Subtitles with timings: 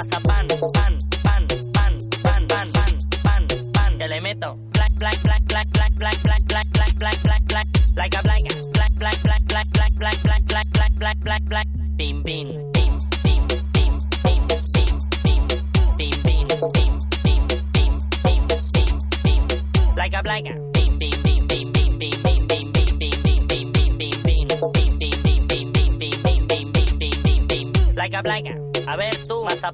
[0.00, 0.99] mazapán, pan,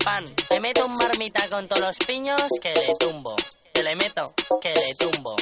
[0.06, 3.34] mazapán, te meto un marmita con todos los piños que le tumbo,
[3.74, 4.22] que le meto,
[4.60, 5.34] que le tumbo.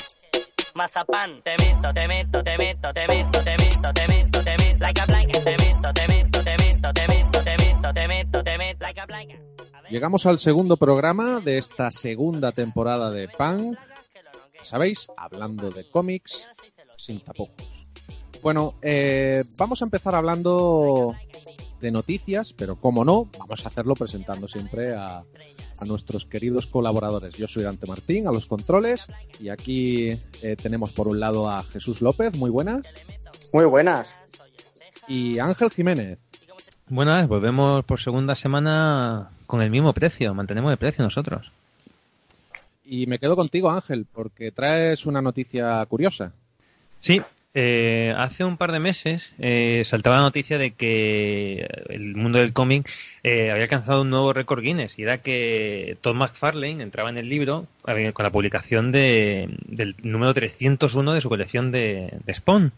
[0.75, 4.79] Mazapán, te meto, te meto, te meto, te meto, te meto, te meto, te meto,
[4.81, 8.43] like a black, te meto, te meto, te meto, te meto, te meto, te meto,
[8.43, 9.41] te meto, like a black.
[9.91, 13.79] Llegamos al segundo programa de esta segunda temporada de Pan.
[14.63, 15.09] ¿Sabéis?
[15.15, 16.49] Hablando de cómics
[16.97, 17.85] sin tapujos.
[18.43, 21.15] Bueno, eh, vamos a empezar hablando
[21.85, 27.37] de noticias, pero como no, vamos a hacerlo presentando siempre a, a nuestros queridos colaboradores.
[27.37, 29.07] Yo soy Dante Martín, a los controles,
[29.39, 32.83] y aquí eh, tenemos por un lado a Jesús López, muy buenas,
[33.53, 34.17] Muy buenas.
[35.07, 36.19] y Ángel Jiménez.
[36.89, 41.51] Buenas, volvemos por segunda semana con el mismo precio, mantenemos el precio nosotros.
[42.85, 46.33] Y me quedo contigo, Ángel, porque traes una noticia curiosa.
[47.01, 47.21] Sí,
[47.55, 52.53] eh, hace un par de meses eh, saltaba la noticia de que el mundo del
[52.53, 52.91] cómic
[53.23, 57.29] eh, había alcanzado un nuevo récord Guinness y era que Todd McFarlane entraba en el
[57.29, 62.73] libro eh, con la publicación de, del número 301 de su colección de, de Spawn,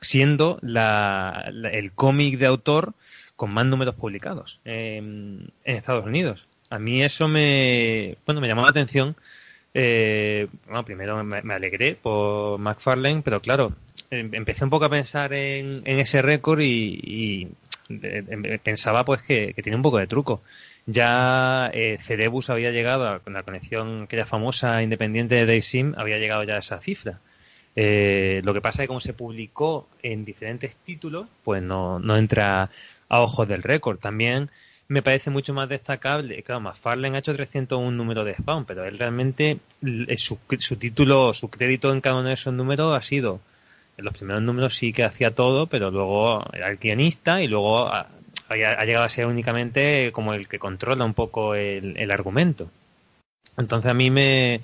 [0.00, 2.92] siendo la- el cómic de autor
[3.36, 6.46] con más números publicados eh, en Estados Unidos.
[6.70, 9.16] A mí eso me, bueno, me llamó la atención.
[9.76, 13.72] Eh, bueno, primero me, alegré por McFarlane, pero claro,
[14.10, 17.48] em- empecé un poco a pensar en, ese récord y,
[17.90, 20.42] eh, em- pensaba pues que, tiene un poco de truco.
[20.86, 26.44] Ya eh, Cerebus había llegado, con la conexión aquella famosa independiente de Daysim, había llegado
[26.44, 27.20] ya a esa cifra.
[27.76, 32.16] Eh, lo que pasa es que como se publicó en diferentes títulos, pues no, no
[32.16, 32.70] entra
[33.08, 33.98] a ojos del récord.
[33.98, 34.50] También
[34.88, 38.98] me parece mucho más destacable, claro, McFarlane ha hecho 301 números de Spawn, pero él
[38.98, 43.40] realmente, l- su, su título, su crédito en cada uno de esos números ha sido,
[43.96, 47.86] en los primeros números sí que hacía todo, pero luego era el guionista y luego
[47.88, 48.08] ha,
[48.48, 52.70] ha llegado a ser únicamente como el que controla un poco el, el argumento.
[53.56, 54.60] Entonces a mí me,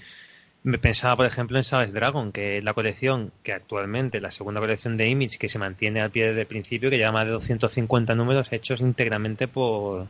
[0.63, 4.61] me pensaba, por ejemplo, en Savage Dragon, que es la colección que actualmente, la segunda
[4.61, 7.33] colección de Image, que se mantiene al pie desde el principio, que lleva más de
[7.33, 10.07] 250 números hechos íntegramente por,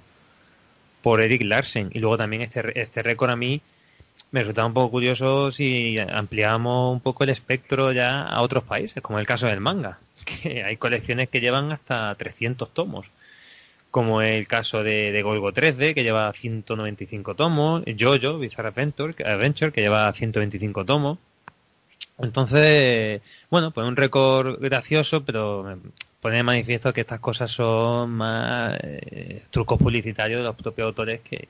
[1.02, 1.90] por Eric Larsen.
[1.92, 3.60] Y luego también este, este récord a mí
[4.32, 9.02] me resultaba un poco curioso si ampliábamos un poco el espectro ya a otros países,
[9.02, 13.06] como el caso del manga, que hay colecciones que llevan hasta 300 tomos
[13.90, 19.80] como el caso de, Golgo 3D, que lleva 195 tomos, Jojo, Bizarre Adventure, Adventure, que
[19.80, 21.18] lleva 125 tomos.
[22.18, 25.78] Entonces, bueno, pues un récord gracioso, pero
[26.20, 31.20] pone de manifiesto que estas cosas son más eh, trucos publicitarios de los propios autores
[31.20, 31.48] que,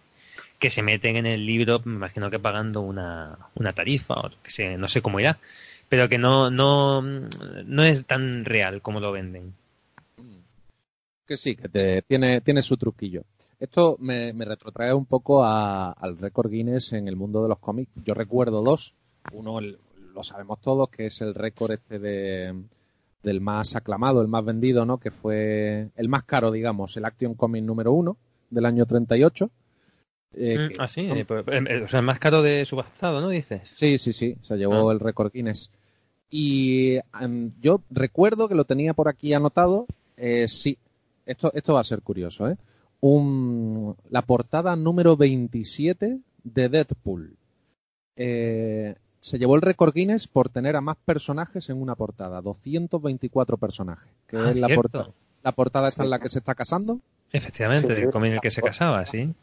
[0.58, 4.50] que se meten en el libro, me imagino que pagando una, una tarifa, o que
[4.50, 5.38] sé, no sé cómo irá,
[5.88, 9.54] pero que no, no, no es tan real como lo venden.
[11.30, 13.22] Que sí, que te- tiene, tiene su truquillo.
[13.60, 17.60] Esto me, me retrotrae un poco a- al récord Guinness en el mundo de los
[17.60, 17.92] cómics.
[18.04, 18.94] Yo recuerdo dos.
[19.32, 19.78] Uno el-
[20.12, 22.52] lo sabemos todos, que es el récord este de,
[23.22, 24.98] del más aclamado, el más vendido, ¿no?
[24.98, 28.16] Que fue el más caro, digamos, el Action Comic número uno
[28.50, 29.50] del año 38.
[30.34, 33.20] Eh, Mm, que- ah, sí, eh, pues, eh, o sea, el más caro de subastado,
[33.20, 33.28] ¿no?
[33.28, 33.62] Dices.
[33.70, 34.92] Sí, sí, sí, se llevó Ah.
[34.92, 35.70] el récord Guinness.
[36.28, 36.98] Y
[37.60, 39.86] yo recuerdo que lo tenía por aquí anotado.
[40.22, 40.76] eh, sí,
[41.30, 42.56] esto, esto va a ser curioso, ¿eh?
[43.00, 47.36] Un, la portada número 27 de Deadpool.
[48.16, 53.56] Eh, se llevó el récord Guinness por tener a más personajes en una portada, 224
[53.58, 54.10] personajes.
[54.26, 55.10] Que Ah, es la, portada
[55.42, 56.06] la portada esta Sí.
[56.06, 57.00] en la que se está casando.
[57.32, 58.08] Efectivamente, Sí, sí.
[58.18, 59.34] en el que se casaba, sí.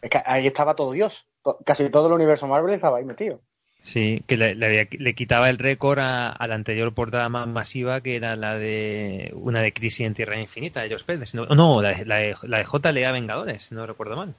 [0.00, 1.26] Es que ahí estaba todo Dios.
[1.64, 3.40] Casi todo el universo Marvel estaba ahí metido.
[3.82, 7.48] Sí, que le, le había- le quitaba el récord a, a la anterior portada más
[7.48, 11.34] masiva, que era la de una de Crisis en Tierra Infinita de George Pérez.
[11.34, 14.34] No, no, la, de- la, de, la de JLA Vengadores, si no recuerdo mal.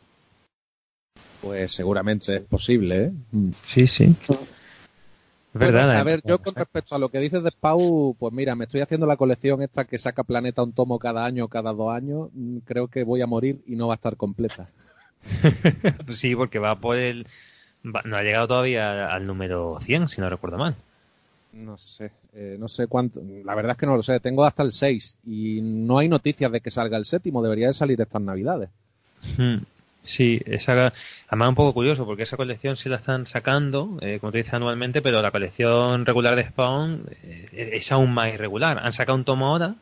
[1.41, 3.11] Pues seguramente es posible, ¿eh?
[3.31, 3.49] Mm.
[3.63, 4.15] Sí, sí.
[5.53, 5.97] Bueno, verdad.
[5.97, 8.81] a ver, yo con respecto a lo que dices de Spau, pues mira, me estoy
[8.81, 12.29] haciendo la colección esta que saca Planeta un tomo cada año, cada dos años.
[12.33, 14.67] Mm, Creo que voy a morir y no va a estar completa.
[16.13, 17.27] sí, porque va por el.
[17.83, 20.75] No ha llegado todavía al número 100, si no recuerdo mal.
[21.53, 23.21] No sé, eh, no sé cuánto.
[23.43, 24.19] La verdad es que no lo sé.
[24.19, 27.41] Tengo hasta el 6 y no hay noticias de que salga el séptimo.
[27.41, 28.69] Debería de salir estas navidades.
[29.37, 29.57] Hmm.
[30.03, 30.93] Sí, esa,
[31.27, 34.55] además un poco curioso porque esa colección sí la están sacando, eh, como te dice
[34.55, 38.79] anualmente, pero la colección regular de Spawn eh, es aún más irregular.
[38.81, 39.75] Han sacado un tomo ahora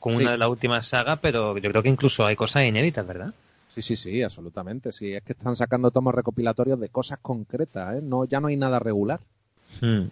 [0.00, 3.32] con una de las últimas sagas, pero yo creo que incluso hay cosas inéditas, ¿verdad?
[3.74, 4.92] Sí, sí, sí, absolutamente.
[4.92, 8.00] Sí, es que están sacando tomos recopilatorios de cosas concretas, ¿eh?
[8.04, 9.18] No, ya no hay nada regular.
[9.80, 10.04] Hmm.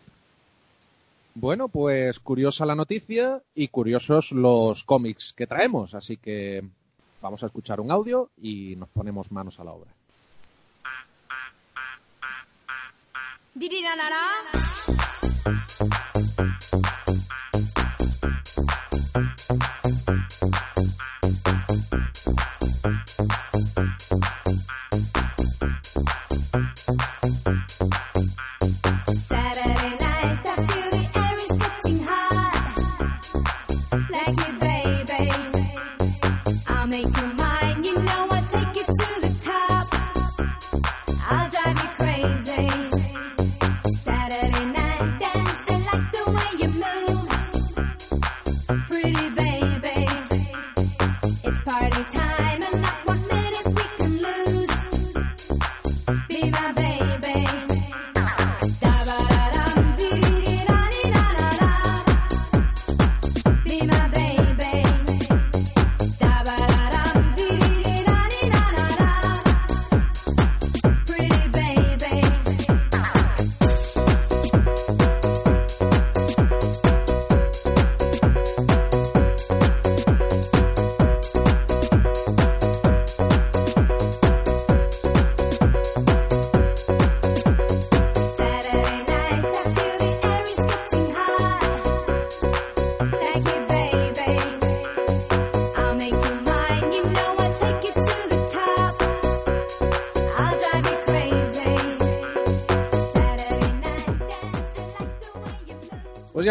[1.36, 6.64] Bueno, pues curiosa la noticia y curiosos los cómics que traemos, así que
[7.20, 9.92] vamos a escuchar un audio y nos ponemos manos a la obra.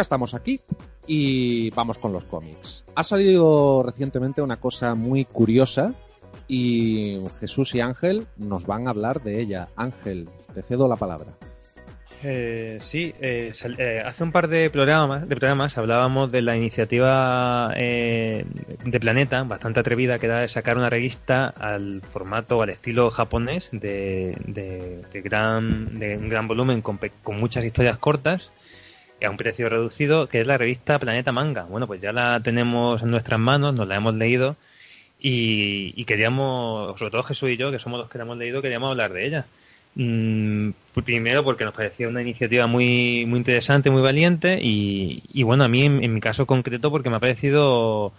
[0.02, 0.60] Estamos aquí
[1.08, 2.86] y vamos con los cómics.
[2.96, 5.94] Ha salido recientemente una cosa muy curiosa
[6.48, 9.70] y Jesús y Ángel nos van a hablar de ella.
[9.76, 11.34] Ángel, te cedo la palabra.
[12.24, 17.74] Eh, sí, eh, eh, hace un par de programas, de programas hablábamos de la iniciativa
[17.76, 18.46] eh,
[18.86, 23.70] de Planeta, bastante atrevida, que era de sacar una revista al formato, al estilo japonés,
[23.72, 28.52] de, de, de gran, de un gran volumen con, con muchas historias cortas
[29.24, 31.64] a un precio reducido, que es la revista Planeta Manga.
[31.64, 34.56] Bueno, pues ya la tenemos en nuestras manos, nos la hemos leído
[35.20, 38.62] y, y queríamos, sobre todo Jesús y yo, que somos los que la hemos leído,
[38.62, 39.46] queríamos hablar de ella.
[39.96, 40.70] Mm,
[41.04, 45.68] primero porque nos parecía una iniciativa muy, muy interesante, muy valiente y, y bueno, a
[45.68, 48.14] mí en, en mi caso concreto porque me ha parecido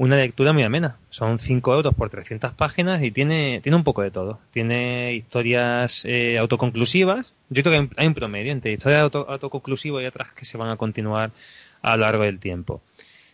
[0.00, 0.96] una lectura muy amena.
[1.10, 4.40] Son 5 euros por 300 páginas y tiene, tiene un poco de todo.
[4.50, 7.34] Tiene historias eh, autoconclusivas.
[7.50, 10.70] Yo creo que hay un, promedio entre historias auto, autoconclusivas y otras que se van
[10.70, 11.32] a continuar
[11.82, 12.80] a lo largo del tiempo.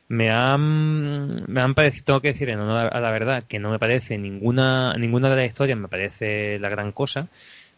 [0.09, 3.71] Me han, me han parecido, tengo que decir en honor a la verdad, que no
[3.71, 7.29] me parece ninguna, ninguna de las historias me parece la gran cosa.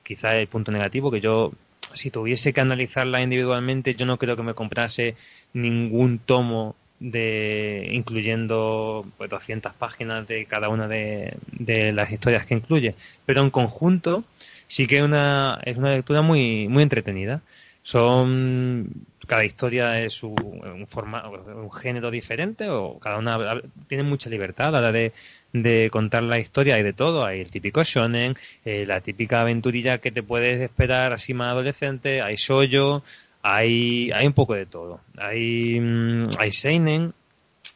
[0.03, 1.53] Quizá el punto negativo que yo,
[1.93, 5.15] si tuviese que analizarla individualmente, yo no creo que me comprase
[5.53, 12.55] ningún tomo de incluyendo pues, 200 páginas de cada una de, de las historias que
[12.55, 12.95] incluye.
[13.27, 14.25] Pero en conjunto
[14.67, 17.43] sí que una, es una lectura muy muy entretenida.
[17.83, 20.87] Son cada historia es un, un,
[21.57, 25.13] un género diferente o cada una tiene mucha libertad a la hora de,
[25.53, 26.77] de contar la historia.
[26.77, 27.25] Hay de todo.
[27.25, 32.23] Hay el típico shonen eh, la típica aventurilla que te puedes esperar así más adolescente.
[32.23, 33.03] Hay shoyo
[33.43, 35.01] hay, hay un poco de todo.
[35.17, 37.15] Hay, mm, hay seinen,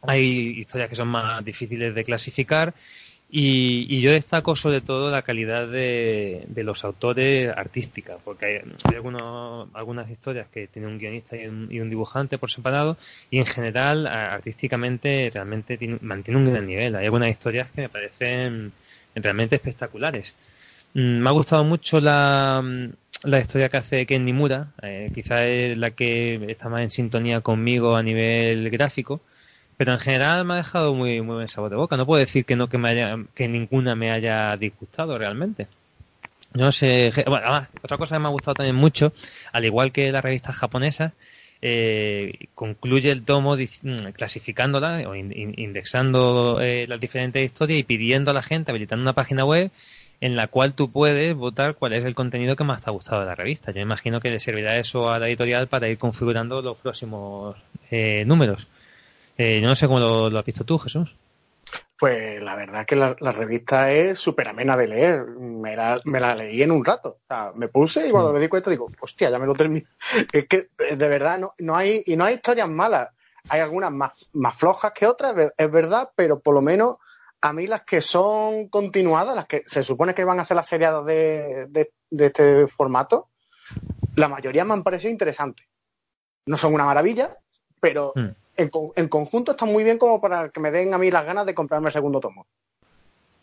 [0.03, 2.75] hay historias que son más difíciles de clasificar
[3.31, 8.55] y, y yo destaco sobre todo la calidad de, de los autores artísticas, porque hay,
[8.85, 12.99] hay algunos, algunas historias que tienen un guionista y un, y un, dibujante por separado
[13.31, 16.95] y en general artísticamente realmente tiene, mantiene un gran nivel.
[16.97, 18.73] Hay algunas historias que me parecen
[19.15, 20.35] realmente espectaculares.
[20.95, 22.63] Mm, Me ha gustado mucho la,
[23.25, 27.41] la historia que hace Ken Nimura, eh, quizá es la que está más en sintonía
[27.41, 29.21] conmigo a nivel gráfico,
[29.77, 31.97] pero en general me ha dejado muy, muy buen sabor de boca.
[31.97, 35.69] No puedo decir que no que me haya, que ninguna me haya disgustado realmente.
[36.55, 39.13] No sé, bueno, además, otra cosa que me ha gustado también mucho,
[39.53, 41.13] al igual que las revistas japonesas,
[41.63, 43.57] eh, concluye el tomo
[44.15, 49.13] clasificándola o in, indexando eh, las diferentes historias y pidiendo a la gente, habilitando una
[49.13, 49.71] página web
[50.23, 53.23] en la cual tú puedes votar cuál es el contenido que más te ha gustado
[53.23, 53.73] de la revista.
[53.73, 57.57] Yo imagino que le servirá eso a la editorial para ir configurando los próximos
[57.91, 58.69] eh, números.
[59.37, 61.13] Eh, yo no sé cómo lo, lo, has visto tú, Jesús.
[61.99, 65.27] Pues la verdad que la, la revista es súper amena de leer.
[65.27, 67.19] Me la, me la leí en un rato.
[67.25, 69.87] O sea, me puse y cuando me di cuenta digo, hostia, ya me lo terminé.
[70.33, 73.09] Es que de verdad no, no hay, y no hay historias malas.
[73.49, 76.99] Hay algunas más, más flojas que otras, es verdad, pero por lo menos
[77.43, 80.67] a mí las que son continuadas, las que se supone que van a ser las
[80.69, 83.29] seriadas de, de, de este formato,
[84.17, 85.67] la mayoría me han parecido interesantes.
[86.47, 87.37] No son una maravilla,
[87.81, 88.29] pero Mm.
[88.57, 91.25] en, con- en conjunto están muy bien como para que me den a mí las
[91.25, 92.47] ganas de comprarme el segundo tomo.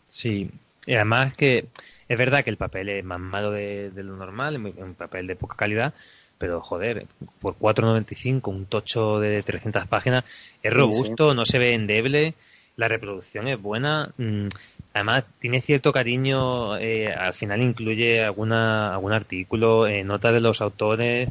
[0.08, 0.50] Sí,
[0.86, 1.68] y además que
[2.08, 4.94] es verdad que el papel es más malo de, de lo normal, es muy- un
[4.94, 5.94] papel de poca calidad,
[6.38, 7.06] pero joder,
[7.40, 10.24] por 4.95, un tocho de 300 páginas,
[10.62, 12.34] es Sí, robusto, no se ve endeble,
[12.76, 14.48] la reproducción es buena, mm,
[14.94, 20.60] además tiene cierto cariño, eh, al final incluye alguna, algún artículo, eh, notas de los
[20.60, 21.28] autores,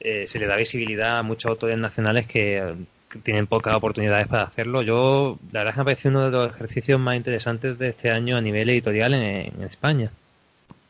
[0.00, 2.74] eh, se le da visibilidad a muchos autores nacionales que
[3.10, 4.80] que tienen pocas oportunidades para hacerlo.
[4.80, 8.10] Yo, la verdad es que me parece uno de los ejercicios más interesantes de este
[8.10, 10.10] año a nivel editorial en, en España.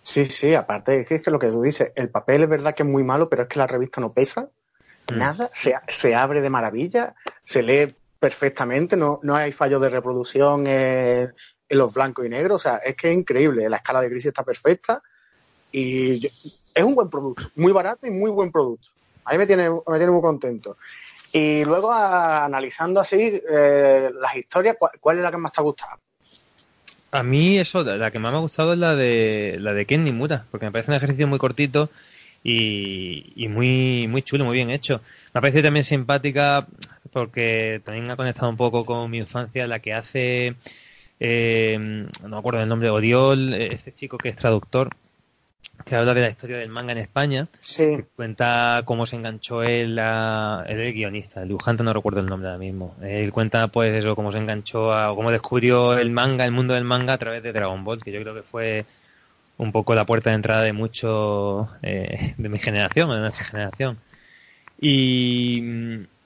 [0.03, 2.77] Sí, sí, aparte es que, es que lo que tú dices, el papel es verdad
[2.77, 4.49] que es muy malo, pero es que la revista no pesa
[5.11, 5.19] Mm.
[5.19, 10.65] nada, se, se abre de maravilla, se lee perfectamente, no, no hay fallos de reproducción
[10.69, 11.35] en,
[11.71, 14.45] los blancos y negros, o sea, es que es increíble, la escala de crisis está
[14.45, 15.03] perfecta
[15.73, 18.91] y es un buen producto, muy barato y muy buen producto.
[19.25, 20.77] A mí me tiene, me tiene muy contento.
[21.33, 25.99] Y luego analizando así eh, las historias, ¿cuál, es la que más te ha gustado?
[27.11, 30.05] A mí eso, la que más me ha gustado es la de la de Ken
[30.05, 31.91] Nimura, porque me parece un ejercicio muy cortito
[32.45, 35.01] y, y muy muy chulo, muy bien hecho.
[35.35, 36.69] Me ha parecido también simpática
[37.13, 40.55] porque también ha conectado un poco con mi infancia, la que hace,
[41.21, 41.77] eh,
[42.23, 44.91] no me acuerdo del nombre, Oriol, este chico que es traductor,
[45.85, 47.49] que habla de la historia del manga en España.
[47.61, 52.21] Sí, Cuenta cómo se enganchó él, a, él es el guionista, el dibujante no recuerdo
[52.21, 52.97] el nombre ahora mismo.
[53.03, 56.85] Él cuenta pues eso, cómo se enganchó a, cómo descubrió el manga, el mundo del
[56.85, 58.85] manga a través de Dragon Ball, que yo creo que fue
[59.59, 63.99] un poco la puerta de entrada de muchos eh, de mi generación, de nuestra generación.
[64.81, 65.63] Y,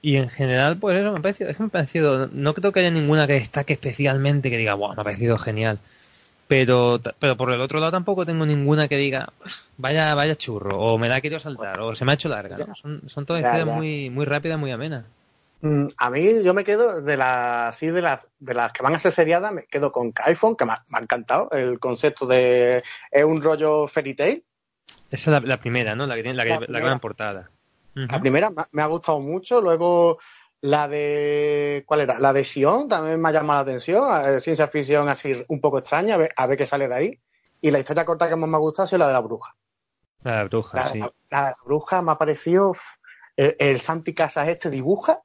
[0.03, 2.73] y en general, pues eso me ha parecido, es que me ha parecido, no creo
[2.73, 5.79] que haya ninguna que destaque especialmente que diga, wow, me ha parecido genial.
[6.49, 9.33] Pero, pero por el otro lado tampoco tengo ninguna que diga,
[9.79, 12.57] vaya, vaya churro, o me la he querido saltar, o se me ha hecho larga,
[12.57, 12.75] ¿no?
[12.77, 15.05] Son, son todas historias muy, muy rápidas, muy amenas.
[15.63, 18.95] Mm, A mí yo me quedo de las así de las de las que van
[18.95, 22.27] a ser seriadas, me quedo con iPhone, que me ha, me ha encantado el concepto
[22.27, 24.43] de es un rollo fairy tale.
[25.11, 26.07] Esa es la, la primera, ¿no?
[26.07, 27.51] La que tiene la, que, La gran portada.
[27.97, 30.19] La primera me, ha- gustado mucho, luego
[30.61, 32.19] la de ¿cuál era?
[32.19, 35.79] La de Sion también me ha llamado la atención, eh, ciencia ficción así un poco
[35.79, 37.21] extraña, a ver, a ver qué sale de ahí.
[37.63, 39.55] Y la historia corta que más me ha gustado ha sido la de la bruja.
[40.23, 40.99] La bruja, La, sí.
[41.01, 42.75] la- la de la bruja me ha parecido
[43.37, 45.23] el, el Santi Casas este dibuja,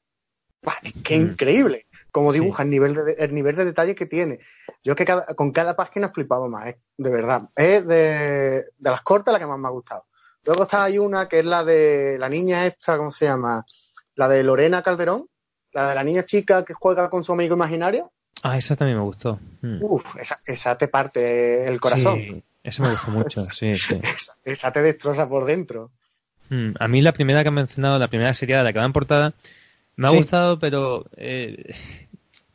[0.84, 1.22] es que Mm.
[1.24, 2.40] increíble como Sí.
[2.40, 4.40] dibuja, el nivel de el nivel de detalle que tiene.
[4.84, 6.80] Yo es que cada- con cada página flipaba más, ¿eh?
[6.98, 7.50] de verdad.
[7.56, 10.06] Es de, de las cortas la que más me ha gustado.
[10.46, 13.66] Luego está hay una que es la de la niña esta, ¿cómo se llama?
[14.16, 15.28] La de Lorena Calderón,
[15.72, 18.12] la de la niña chica que juega con su amigo imaginario.
[18.44, 19.40] Ah, esa también me gustó.
[19.62, 19.78] Mm.
[19.84, 22.20] Uf, esa, esa te parte el corazón.
[22.22, 23.96] Sí, eso me gustó mucho, sí, sí.
[24.02, 25.92] Esa, esa te destroza por dentro.
[26.50, 28.86] Mm, A mí la primera que han mencionado, la primera serie de la que va
[28.86, 29.34] en portada,
[29.96, 30.18] me ha Sí.
[30.18, 31.74] gustado, pero eh,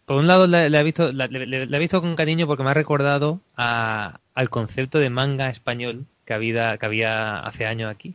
[0.07, 2.75] por un lado la, la he visto, la he visto con cariño porque me ha
[2.75, 8.15] recordado a- al concepto de manga español que había, que había hace años aquí.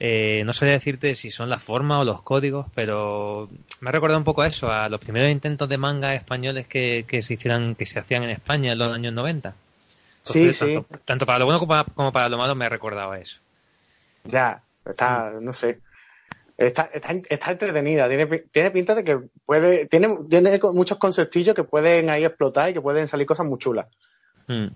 [0.00, 3.48] Eh, no sabría decirte si son las formas o los códigos, pero
[3.80, 7.04] me ha recordado un poco a eso, a los primeros intentos de manga españoles que,
[7.06, 9.54] que se hicieran, que se hacían en España en los años 90.
[10.22, 10.74] Sí, Entonces, sí.
[10.74, 13.18] Tanto, tanto para lo bueno como para, como para lo malo me ha recordado a
[13.18, 13.38] eso.
[14.24, 15.80] Ya, está, no sé.
[16.56, 21.64] Está, está, está entretenida, tiene, tiene pinta de que puede, tiene, tiene muchos conceptillos que
[21.64, 23.86] pueden ahí explotar y que pueden salir cosas muy chulas.
[24.46, 24.68] Mm.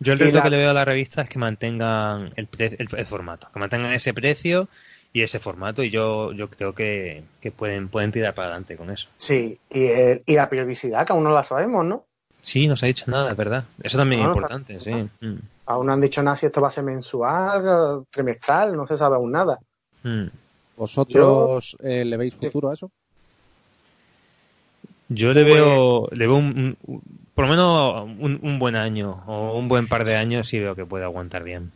[0.00, 2.76] Yo el reto la- que le veo a la revista es que mantengan el, pre-
[2.78, 4.68] el, el formato, que mantengan ese precio
[5.12, 8.90] y ese formato y yo, yo creo que, que pueden, pueden tirar para adelante con
[8.90, 9.08] eso.
[9.16, 12.04] Sí, y, el- y la periodicidad, que aún no la sabemos, ¿no?
[12.40, 13.64] Sí, no se ha dicho nada, es verdad.
[13.82, 14.92] Eso también No, es no importante, sí.
[15.26, 15.38] Mm.
[15.66, 18.96] Aún no han dicho nada si esto va a ser mensual, eh, trimestral, no se
[18.96, 19.58] sabe aún nada.
[20.04, 20.26] Mm.
[20.76, 22.90] ¿Vosotros eh, le veis futuro a eso?
[25.08, 27.02] Yo le Pues- veo, le veo un, un-
[27.38, 30.74] por lo menos un, un buen año o un buen par de años y veo
[30.74, 31.70] que puede aguantar bien.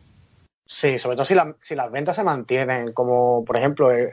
[0.66, 4.12] Sí, sobre todo si, la- si las ventas se mantienen, como por ejemplo, he,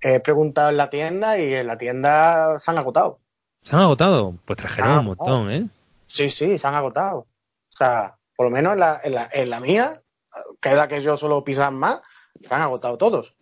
[0.00, 3.18] he preguntado en la tienda y en la tienda se han agotado.
[3.60, 4.36] ¿Se han agotado?
[4.46, 5.68] Pues trajeron Ah, un montón, ¿eh?
[6.06, 7.18] Sí, sí, se han agotado.
[7.18, 7.26] O
[7.76, 10.00] sea, por lo menos en la, en la, en la mía,
[10.62, 12.00] que es la que yo suelo pisar más,
[12.40, 13.34] se han agotado todos.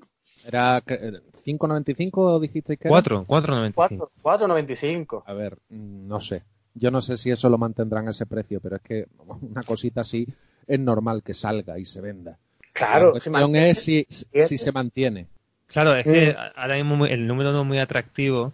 [0.45, 2.93] ¿Era eh, 5.95 dijisteis que era?
[2.95, 4.11] Cuatro, cuatro noventa y cinco.
[4.23, 5.23] 4, 4.95.
[5.25, 6.43] A ver, mm, no sé.
[6.75, 9.07] Yo no sé si eso lo mantendrán a ese precio, pero es que
[9.41, 10.27] una cosita así
[10.67, 12.37] es normal que salga y se venda.
[12.73, 15.27] Claro, la cuestión es si, si se mantiene.
[15.69, 16.59] Claro, es que Mm.
[16.59, 18.53] ahora mismo el número no es muy atractivo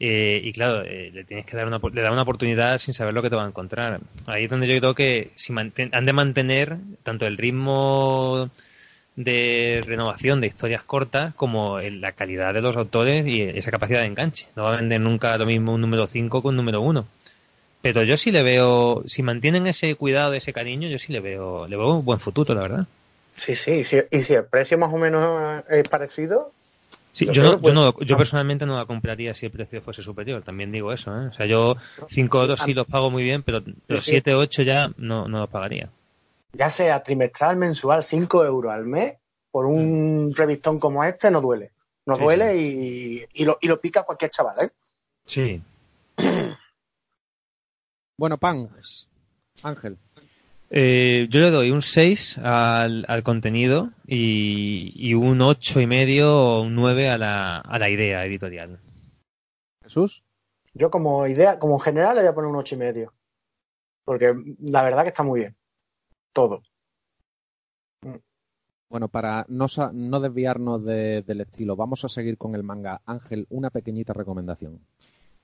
[0.00, 3.12] eh, y claro, eh, le tienes que dar una, le da una oportunidad sin saber
[3.14, 4.00] lo que te va a encontrar.
[4.26, 8.50] Ahí es donde yo creo que si manten- han de mantener tanto el ritmo
[9.16, 14.00] de renovación de historias cortas como el- la calidad de los autores y esa capacidad
[14.00, 14.46] de enganche.
[14.56, 17.06] No va a vender nunca lo mismo un número 5 que un número 1.
[17.82, 21.66] Pero yo sí le veo, si mantienen ese cuidado, ese cariño, yo sí le veo,
[21.66, 22.86] le veo un buen futuro, la verdad.
[23.36, 26.52] Sí, sí, y si, y si el precio más o menos es parecido,
[27.12, 30.42] Sí, Yo no, yo, no- yo personalmente no la compraría si el precio fuese superior,
[30.42, 31.10] también digo eso.
[31.20, 31.26] ¿eh?
[31.26, 31.76] O sea, yo
[32.08, 34.12] 5 euros sí los pago muy bien, pero los sí.
[34.12, 35.90] 7 o 8 ya no, no los pagaría.
[36.52, 39.16] ya sea trimestral, mensual, 5 euros al mes,
[39.50, 41.72] por un revistón como este, no duele.
[42.06, 44.70] No Sí, duele y, y lo, y lo pica cualquier chaval, ¿eh?
[45.26, 45.62] Sí.
[48.20, 48.68] Bueno, Pan,
[49.62, 49.96] Ángel,
[50.68, 56.30] Eh, yo le doy un 6 al, al contenido y, y un 8 y medio
[56.30, 58.78] o un 9 a la, a la idea editorial.
[59.82, 60.22] Jesús.
[60.74, 63.14] Yo como idea, como general le voy a poner un ocho y medio.
[64.04, 65.56] Porque la verdad que está muy bien.
[66.34, 66.62] Todo.
[68.90, 73.00] Bueno, para no, sa- no desviarnos de- del estilo, vamos a seguir con el manga.
[73.06, 74.78] Ángel, una pequeñita recomendación.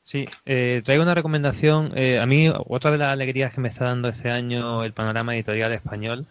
[0.07, 1.93] Sí, eh, traigo una recomendación.
[1.97, 5.35] eh, a mí, otra de las alegrías que me está dando este año el panorama
[5.35, 6.27] editorial español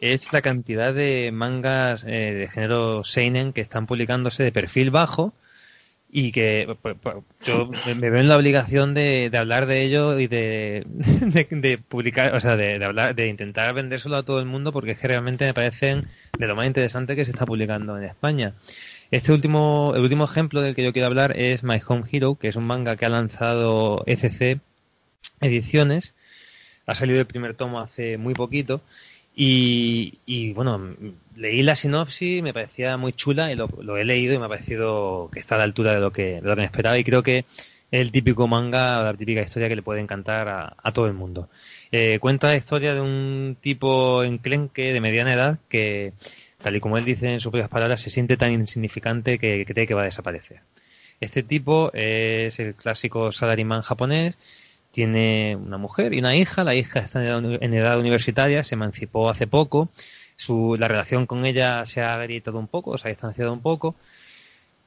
[0.00, 5.34] es la cantidad de mangas eh, de género seinen que están publicándose de perfil bajo
[6.10, 10.18] y que pues, pues, yo me veo en la obligación de, de hablar de ello
[10.18, 14.46] y de, de, de publicar, o sea, de hablar, de intentar vendérselo a todo el
[14.46, 17.96] mundo porque es que realmente me parecen de lo más interesante que se está publicando
[17.98, 18.54] en España.
[19.10, 22.48] Este último, el último ejemplo del que yo quiero hablar es My Home Hero, que
[22.48, 24.60] es un manga que ha lanzado ECC
[25.40, 26.14] Ediciones.
[26.86, 28.80] Ha salido el primer tomo hace muy poquito.
[29.34, 30.96] Y, y, bueno,
[31.36, 34.48] leí la sinopsis, me parecía muy chula y lo, lo he leído y me ha
[34.48, 36.98] parecido que está a la altura de lo que, de lo que me esperaba.
[36.98, 40.76] Y creo que es el típico manga, la típica historia que le puede encantar a,
[40.82, 41.48] a todo el mundo.
[41.92, 46.12] Eh, cuenta la historia de un tipo enclenque de mediana edad que,
[46.60, 49.86] tal y como él dice en sus propias palabras, se siente tan insignificante que cree
[49.86, 50.60] que va a desaparecer.
[51.20, 54.36] Este tipo es el clásico salaryman japonés,
[54.90, 59.46] tiene una mujer y una hija, la hija está en edad, universitaria, se emancipó hace
[59.46, 59.88] poco,
[60.36, 63.94] su, la relación con ella se ha agrietado un poco, se ha distanciado un poco,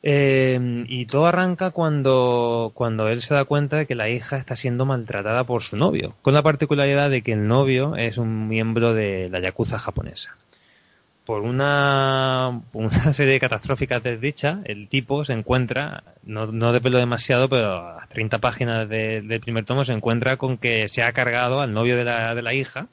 [0.02, 4.56] eh, y todo arranca cuando, cuando él se da cuenta de que la hija está
[4.56, 8.94] siendo maltratada por su novio, con la particularidad de que el novio es un miembro
[8.94, 10.38] de la Yakuza japonesa.
[11.30, 17.48] Por una, una serie catastróficas desdichas, el tipo se encuentra, no, no de pelo demasiado,
[17.48, 21.62] pero a 30 páginas de- del primer tomo se encuentra con que se ha cargado
[21.62, 22.88] al novio de la, de la hija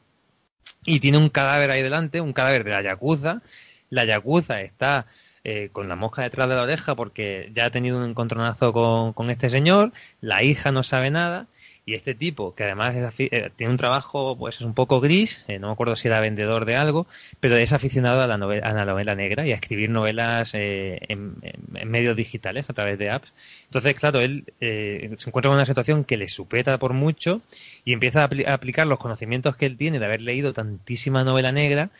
[0.84, 3.40] y tiene un cadáver ahí delante, un cadáver de la Yakuza.
[3.88, 5.06] La Yakuza está
[5.42, 9.14] eh, con la mosca detrás de la oreja porque ya ha tenido un encontronazo con,
[9.14, 11.46] con este señor, la hija no sabe nada
[11.88, 15.44] y este tipo, que además es eh, tiene un trabajo pues es un poco gris,
[15.46, 17.06] eh, no me acuerdo si era vendedor de algo,
[17.38, 20.98] pero es aficionado a la novela, a la novela negra y a escribir novelas eh,
[21.08, 23.32] en, en- en medios digitales a través de apps.
[23.66, 27.40] Entonces, claro, él eh, se encuentra con una situación que le supera por mucho
[27.84, 31.52] y empieza a, a aplicar los conocimientos que él tiene de haber leído tantísima novela
[31.52, 31.90] negra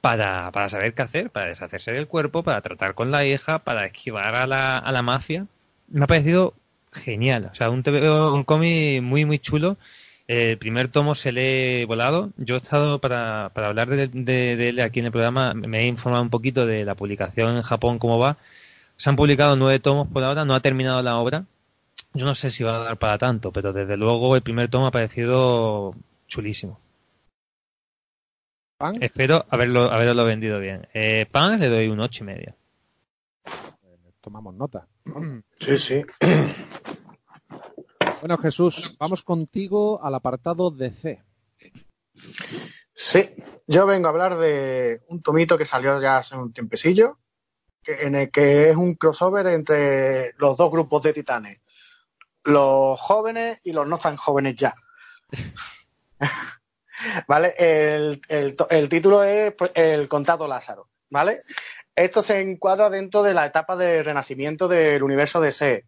[0.00, 3.86] para, para saber qué hacer, para deshacerse del cuerpo, para tratar con la hija, para
[3.86, 5.46] esquivar a la, a la mafia.
[5.88, 6.54] Me ha parecido
[6.96, 7.50] genial.
[7.52, 9.76] O sea, un, un cómic muy, muy chulo.
[10.28, 12.30] Eh, El primer tomo se lee volado.
[12.36, 15.80] Yo he estado para, para hablar de, de- de él aquí en el programa, me
[15.80, 18.36] he informado un poquito de la publicación en Japón, cómo va.
[18.96, 21.44] Se han publicado nueve tomos por ahora, no ha terminado la obra.
[22.14, 24.86] Yo no sé si va a dar para tanto, pero desde luego el primer tomo
[24.86, 25.94] ha parecido
[26.28, 26.80] chulísimo.
[28.78, 30.86] Pan, Espero haberlo, haberlo vendido bien.
[30.92, 32.54] Eh, Pan le doy un ocho y medio.
[34.20, 34.86] tomamos nota.
[35.60, 36.04] Sí, sí.
[38.20, 41.22] Bueno, Jesús, vamos contigo al apartado de C.
[42.92, 43.22] Sí,
[43.66, 47.18] yo vengo a hablar de un tomito que salió ya hace un tiempecillo,
[47.82, 51.60] que, en el que es un crossover entre los dos grupos de titanes,
[52.44, 54.74] los jóvenes y los no tan jóvenes ya.
[57.28, 57.54] ¿Vale?
[57.58, 61.40] El, el el título es pues, El contado Lázaro, ¿vale?
[61.96, 65.86] Esto se encuadra dentro de la etapa de renacimiento del universo DC.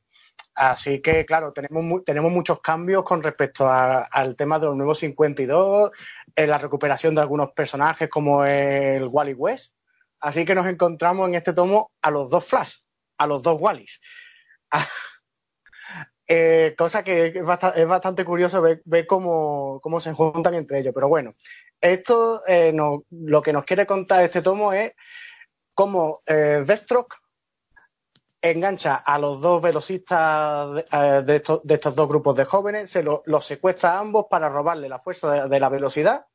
[0.54, 5.90] Así que, claro, tenemos, tenemos muchos cambios con respecto al tema de los nuevos 52,
[6.34, 9.74] en la recuperación de algunos personajes como el Wally West.
[10.18, 12.76] Así que nos encontramos en este tomo a los dos Flash,
[13.18, 14.00] a los dos Wallys.
[16.30, 20.92] Eh, cosa que es bastante, curioso ver, cómo, cómo se juntan entre ellos.
[20.94, 21.30] Pero bueno,
[21.80, 22.70] esto eh,
[23.10, 24.92] lo que nos quiere contar este tomo es
[25.78, 27.14] cómo eh, Deathstroke
[28.42, 33.44] engancha a los dos velocistas de, eh, estos, dos grupos de jóvenes, se lo- los
[33.44, 36.26] secuestra a ambos para robarle la fuerza de, la velocidad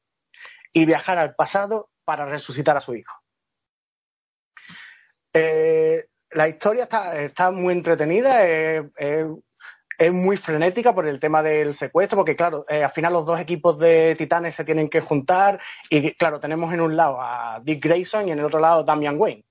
[0.72, 3.14] y viajar al pasado para resucitar a su hijo.
[5.34, 8.46] Eh, la historia está, muy entretenida,
[9.98, 13.40] es muy frenética por el tema del secuestro, porque claro, eh, al final los dos
[13.40, 17.84] equipos de titanes se tienen que juntar y claro, tenemos en un lado a Dick
[17.84, 19.46] Grayson y en el otro lado a Damian Wayne.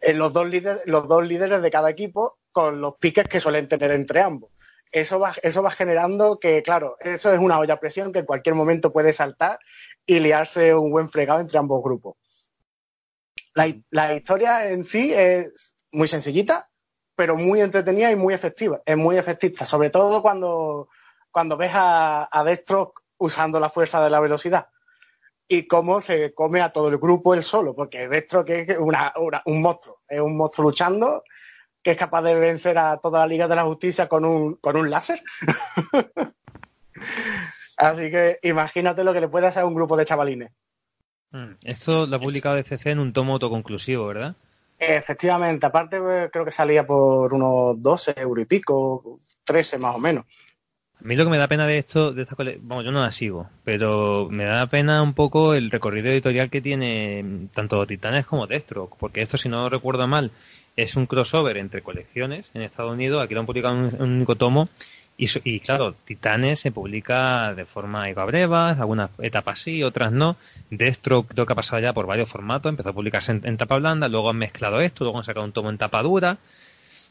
[0.00, 3.68] Eh, los, dos líderes, los dos líderes de cada equipo con los piques que suelen
[3.68, 4.50] tener entre ambos.
[4.92, 8.26] Eso va, eso va generando que, claro, eso es una olla a presión que en
[8.26, 9.60] cualquier momento puede saltar
[10.04, 12.16] y liarse un buen fregado entre ambos grupos.
[13.54, 16.69] La, la historia en sí es muy sencillita,
[17.20, 18.80] pero muy entretenida y muy efectiva.
[18.86, 20.88] Es muy efectista, sobre todo cuando,
[21.30, 24.68] cuando ves a, a Deathstroke usando la fuerza de la velocidad
[25.46, 29.12] y cómo se come a todo el grupo él solo, porque Deathstroke es una,
[29.44, 31.22] un monstruo, es un monstruo luchando
[31.82, 34.78] que es capaz de vencer a toda la Liga de la Justicia con un, con
[34.78, 35.20] un láser.
[37.76, 40.52] Así que imagínate lo que le puede hacer a un grupo de chavalines.
[41.32, 44.36] Mm, Esto lo ha publicado DCC en un tomo autoconclusivo, ¿verdad?
[44.82, 49.98] Efectivamente, aparte eh, creo que salía por unos 12 euros y pico, 13 más o
[49.98, 50.24] menos.
[50.98, 54.28] A mí lo que me da pena de esto, de yo no la sigo, pero
[54.30, 59.20] me da pena un poco el recorrido editorial que tiene tanto Titanes como Deathstroke, porque
[59.20, 60.30] esto, si no recuerdo mal,
[60.76, 64.70] es un crossover entre colecciones en Estados Unidos, aquí lo han publicado un único tomo,
[65.26, 70.36] y, y claro, Titanes se publica de forma a brevas, algunas etapas sí, otras no.
[70.70, 73.78] Deathstroke creo que ha pasado ya por varios formatos, empezó a publicarse en, en tapa
[73.78, 76.38] blanda, luego han mezclado esto, luego han sacado un tomo en tapa dura,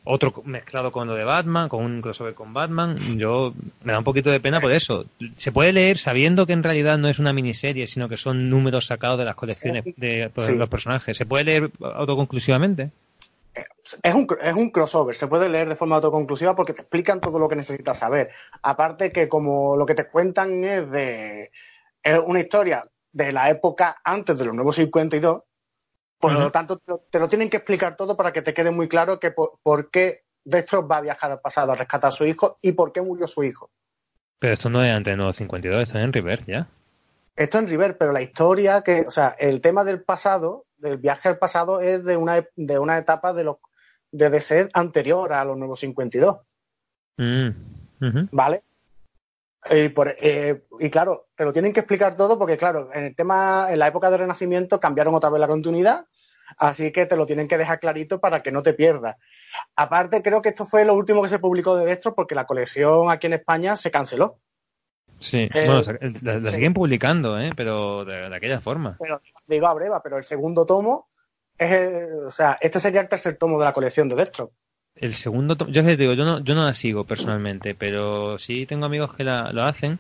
[0.05, 2.97] otro mezclado con lo de Batman, con un crossover con Batman.
[3.17, 5.05] Yo me da un poquito de pena por eso.
[5.37, 8.85] Se puede leer sabiendo que en realidad no es una miniserie, sino que son números
[8.87, 10.55] sacados de las colecciones de Sí.
[10.55, 11.17] los personajes.
[11.17, 12.91] ¿Se puede leer autoconclusivamente?
[14.03, 17.39] Es un, es un crossover, se puede leer de forma autoconclusiva porque te explican todo
[17.39, 18.31] lo que necesitas saber.
[18.61, 21.51] Aparte que como lo que te cuentan es de
[22.03, 25.43] es una historia de la época antes de los nuevos 52,
[26.19, 26.41] por Ujú.
[26.41, 28.87] lo tanto te lo, te lo tienen que explicar todo para que te quede muy
[28.87, 32.25] claro que por, por qué Deathstroke va a viajar al pasado a rescatar a su
[32.25, 33.71] hijo y por qué murió su hijo.
[34.39, 36.67] Pero esto no es antes de Nuevo 52, esto es en River ya.
[37.35, 41.29] Esto en River, pero la historia que, o sea, el tema del pasado, del viaje
[41.29, 43.57] al pasado es de una, de una etapa de los
[44.11, 46.37] de, ser anterior a los nuevos 52.
[47.17, 47.47] Mm,
[48.01, 48.27] ujú.
[48.31, 48.63] ¿Vale?
[49.69, 53.15] Y, por- eh, y claro, te lo tienen que explicar todo porque, claro, en el
[53.15, 56.05] tema, en la época del Renacimiento cambiaron otra vez la continuidad,
[56.57, 59.17] así que te lo tienen que dejar clarito para que no te pierdas.
[59.75, 63.11] Aparte, creo que esto fue lo último que se publicó de Destro porque la colección
[63.11, 64.39] aquí en España se canceló.
[65.19, 65.81] Sí, Eh, bueno,
[66.21, 66.55] la, la sí.
[66.55, 67.51] siguen publicando, ¿eh?
[67.53, 68.95] pero de, de aquella forma.
[68.97, 69.19] Pero
[69.55, 71.07] digo a breva, pero el segundo tomo
[71.57, 74.51] es, el- o sea, este sería el tercer tomo de la colección de Destro.
[74.95, 78.65] El segundo, to- yo te digo, yo no, yo no la sigo personalmente, pero sí
[78.65, 79.99] tengo amigos que la, lo hacen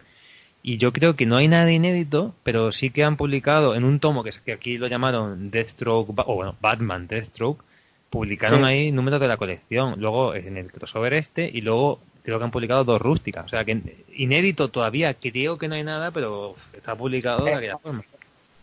[0.61, 3.99] y yo creo que no hay nada inédito, pero sí que han publicado en un
[4.01, 7.63] tomo que, que aquí lo llamaron Deathstroke, o bueno, Batman Deathstroke,
[8.09, 8.65] publicaron Sí.
[8.65, 12.51] ahí números de la colección, luego en el crossover este y luego creo que han
[12.51, 16.95] publicado dos rústicas, o sea que inédito todavía creo que no hay nada, pero está
[16.95, 18.03] publicado de Eh, aquella forma.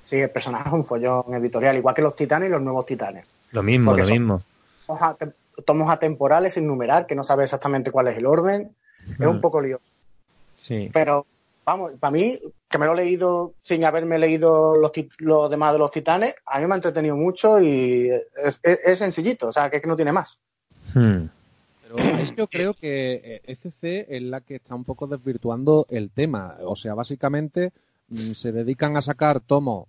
[0.06, 3.26] Sí, el personaje es un follón editorial, igual que los titanes y los nuevos titanes.
[3.50, 4.42] Lo mismo, porque lo mismo.
[4.86, 5.32] tomos atem-
[5.64, 8.70] tomos atemporales sin numerar, que no sabe exactamente cuál es el orden.
[9.18, 9.40] Es un Mm.
[9.40, 9.80] poco lío.
[10.54, 10.90] Sí.
[10.92, 11.26] Pero,
[11.64, 12.38] vamos, para mí,
[12.68, 16.66] que me lo he leído sin haberme leído los, demás de los titanes, a mí
[16.68, 19.96] me ha entretenido mucho y es, es- es sencillito, o sea, que es que no
[19.96, 20.38] tiene más.
[20.94, 21.26] Hmm.
[21.82, 26.10] Pero ahí yo creo que eh, ECC es la que está un poco desvirtuando el
[26.10, 26.58] tema.
[26.62, 27.72] O sea, básicamente
[28.08, 29.86] mm, se dedican a sacar tomos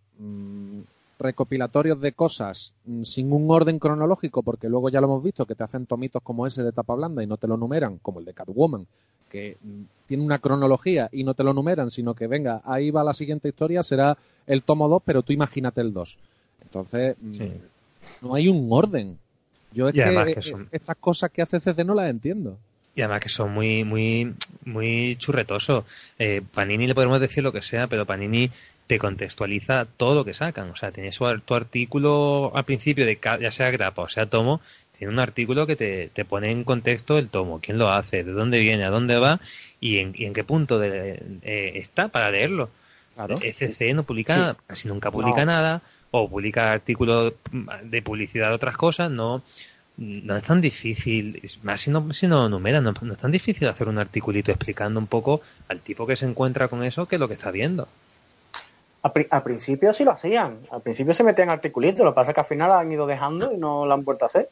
[1.19, 5.55] recopilatorios de cosas mm, sin un orden cronológico, porque luego ya lo hemos visto, que
[5.55, 8.25] te hacen tomitos como ese de tapa blanda y no te lo numeran, como el
[8.25, 8.85] de Catwoman,
[9.29, 13.03] que mm, tiene una cronología y no te lo numeran, sino que venga, ahí va
[13.03, 16.17] la siguiente historia, será el tomo 2, pero tú imagínate el 2.
[16.61, 17.51] Entonces, mm, Sí.
[18.21, 19.17] no hay un orden.
[19.73, 22.09] Yo es Y además que, que eh, son- estas cosas que hace CC no las
[22.09, 22.57] entiendo.
[22.95, 24.33] Y además que son muy, muy,
[24.65, 25.83] muy churretosos.
[26.17, 28.49] Eh, Panini le podemos decir lo que sea, pero Panini
[28.87, 30.69] te contextualiza todo lo que sacan.
[30.71, 34.25] O sea, tiene su, ar- tu artículo al principio, de ya sea grapa o sea
[34.27, 34.61] tomo,
[34.97, 38.31] tiene un artículo que te, te pone en contexto el tomo, quién lo hace, de
[38.31, 39.39] dónde viene, a dónde va
[39.79, 42.69] y en, y en qué punto de- eh, está para leerlo.
[43.15, 43.35] Claro.
[43.41, 44.57] ECC no publica, Sí.
[44.67, 45.51] casi nunca publica No.
[45.51, 47.33] nada, o publica artículos
[47.83, 49.43] de publicidad de otras cosas, no
[49.99, 53.67] no es tan difícil, más si no, si no numera, no, no es tan difícil
[53.67, 57.19] hacer un articulito explicando un poco al tipo que se encuentra con eso qué es
[57.19, 57.87] lo que está viendo.
[59.07, 60.59] Al, pri- al principio sí lo hacían.
[60.71, 62.03] Al principio se metían articulitos.
[62.05, 64.25] Lo que pasa es que al final han ido dejando y no lo han vuelto
[64.25, 64.49] a hacer.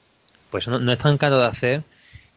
[0.50, 1.84] Pues no, no es tan caro de hacer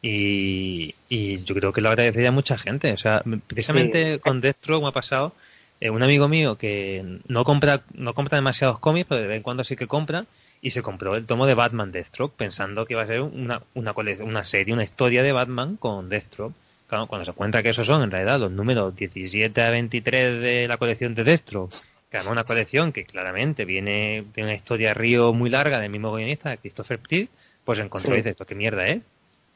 [0.03, 2.93] y, y yo creo que lo agradecería mucha gente.
[2.93, 4.21] O sea, precisamente Sí.
[4.21, 5.33] con Deathstroke me ha pasado
[5.81, 9.43] eh, un amigo mío que no compra no compra demasiados cómics, pero de vez en
[9.43, 10.25] cuando sí que compra
[10.61, 13.95] y se compró el tomo de Batman Deathstroke pensando que iba a ser una, una,
[14.23, 16.55] una serie, una historia de Batman con Deathstroke.
[16.89, 20.67] Claro, cuando se cuenta que esos son en realidad los números 17 a 23 de
[20.67, 21.75] la colección de Deathstroke,
[22.11, 26.13] que además una colección que claramente viene de una historia río muy larga del mismo
[26.13, 27.33] guionista, Christopher Priest,
[27.65, 28.15] pues encontró Sí.
[28.15, 29.03] y dice, ¿esto qué mierda es?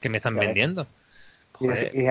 [0.01, 0.49] ¿Qué me están Claro.
[0.49, 0.87] vendiendo?
[1.61, 2.07] Y, Joder, y-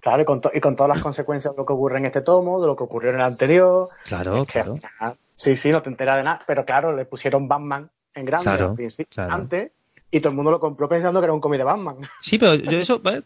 [0.00, 2.22] claro, y con, to- y con todas las consecuencias de lo que ocurre en este
[2.22, 3.88] tomo, de lo que ocurrió en el anterior.
[4.04, 4.78] claro, Es que, claro.
[5.00, 6.40] ah, Sí, sí, no te enteras de nada.
[6.46, 8.76] Pero claro, le pusieron Batman en grande Claro,
[9.10, 9.32] claro.
[9.34, 9.70] antes
[10.10, 11.96] y todo el mundo lo compró pensando que era un cómic de Batman.
[12.22, 13.22] Sí, pero yo eso, pues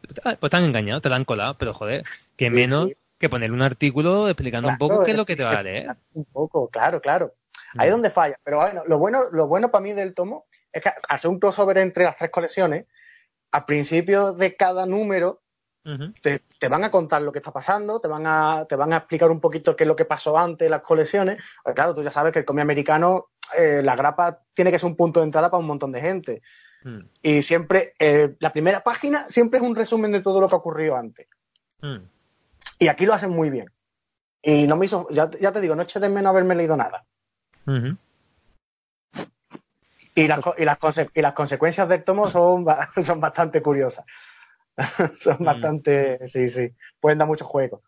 [0.51, 2.03] te han engañado, te lo han colado, pero joder,
[2.37, 2.97] que Sí, menos sí.
[3.21, 5.95] Que poner un artículo explicando un poco qué es lo que te va a leer.
[6.15, 7.35] Un poco, claro, claro.
[7.79, 7.97] Ahí es Mm.
[7.97, 8.41] donde falla.
[8.43, 11.79] Pero bueno, lo bueno, lo bueno para mí del tomo es que ser un crossover
[11.79, 12.87] entre las tres colecciones,
[13.53, 15.43] al principio de cada número
[16.23, 18.99] te, te van a contar lo que está pasando, te van a, te van a
[18.99, 21.43] explicar un poquito qué es lo que pasó antes de las colecciones.
[21.63, 24.89] Porque claro, tú ya sabes que el cómic americano, eh, la grapa tiene que ser
[24.89, 26.43] un punto de entrada para un montón de gente.
[26.85, 30.55] Mm, Y siempre, eh, la primera página siempre es un resumen de todo lo que
[30.57, 31.27] ocurrió antes.
[31.83, 31.99] mm.
[32.79, 33.71] Y aquí lo hacen muy bien.
[34.43, 37.05] Y no me hizo, ya, ya te digo, no eché de menos haberme leído nada.
[40.15, 40.79] Y las, y las,
[41.15, 42.65] y las consecuencias del tomo son,
[43.03, 44.05] son bastante curiosas.
[45.19, 45.45] son Mm.
[45.45, 46.71] bastante, sí, sí.
[47.01, 47.83] Pueden dar mucho juego.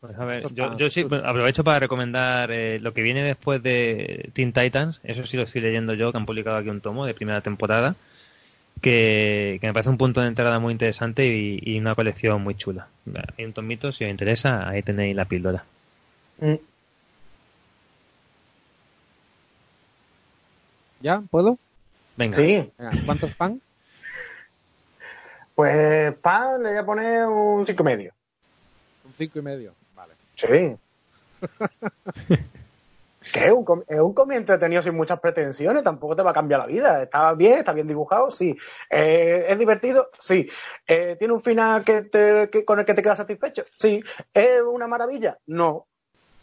[0.00, 4.30] Pues a ver, yo, yo sí aprovecho para recomendar eh, lo que viene después de
[4.32, 7.14] Teen Titans, eso sí lo estoy leyendo yo, que han publicado aquí un tomo de
[7.14, 7.94] primera temporada,
[8.82, 12.54] que, que me parece un punto de entrada muy interesante y, y una colección muy
[12.56, 12.88] chula.
[13.38, 15.64] Hay un tomito, si os interesa, ahí tenéis la píldora.
[16.38, 16.56] Mm.
[21.00, 21.22] ¿Ya?
[21.30, 21.58] ¿Puedo?
[22.16, 23.60] Venga, Sí, Venga, ¿Cuántos pan?
[25.54, 28.12] pues pan le voy a poner un cinco y medio.
[29.04, 29.72] Un cinco y medio.
[29.96, 30.12] Vale.
[30.36, 30.76] Sí.
[33.32, 36.34] que es un, com- es un cómic entretenido sin muchas pretensiones, tampoco te va a
[36.34, 37.02] cambiar la vida.
[37.02, 38.56] Está bien, está bien dibujado, sí.
[38.90, 40.48] Eh, es divertido, sí.
[40.86, 43.64] Eh, ¿Tiene un final que te- que- con el que te quedas satisfecho?
[43.78, 44.02] Sí.
[44.32, 45.38] ¿Es una maravilla?
[45.46, 45.86] No.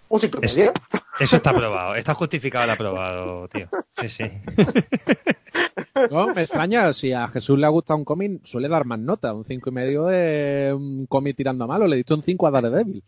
[0.09, 0.73] Un cinco y Es- medio.
[1.19, 3.67] eso está aprobado, está justificado el aprobado, tío.
[4.01, 4.23] Sí, sí.
[6.11, 9.33] No, me extraña, si a Jesús le ha gustado un cómic, suele dar más nota.
[9.33, 11.87] Un cinco y medio es un cómic tirando a malo.
[11.87, 13.03] Le diste un 5 a Daredevil.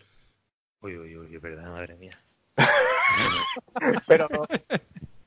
[0.81, 2.19] Uy, uy, uy, verdad, madre mía.
[4.07, 4.25] Pero,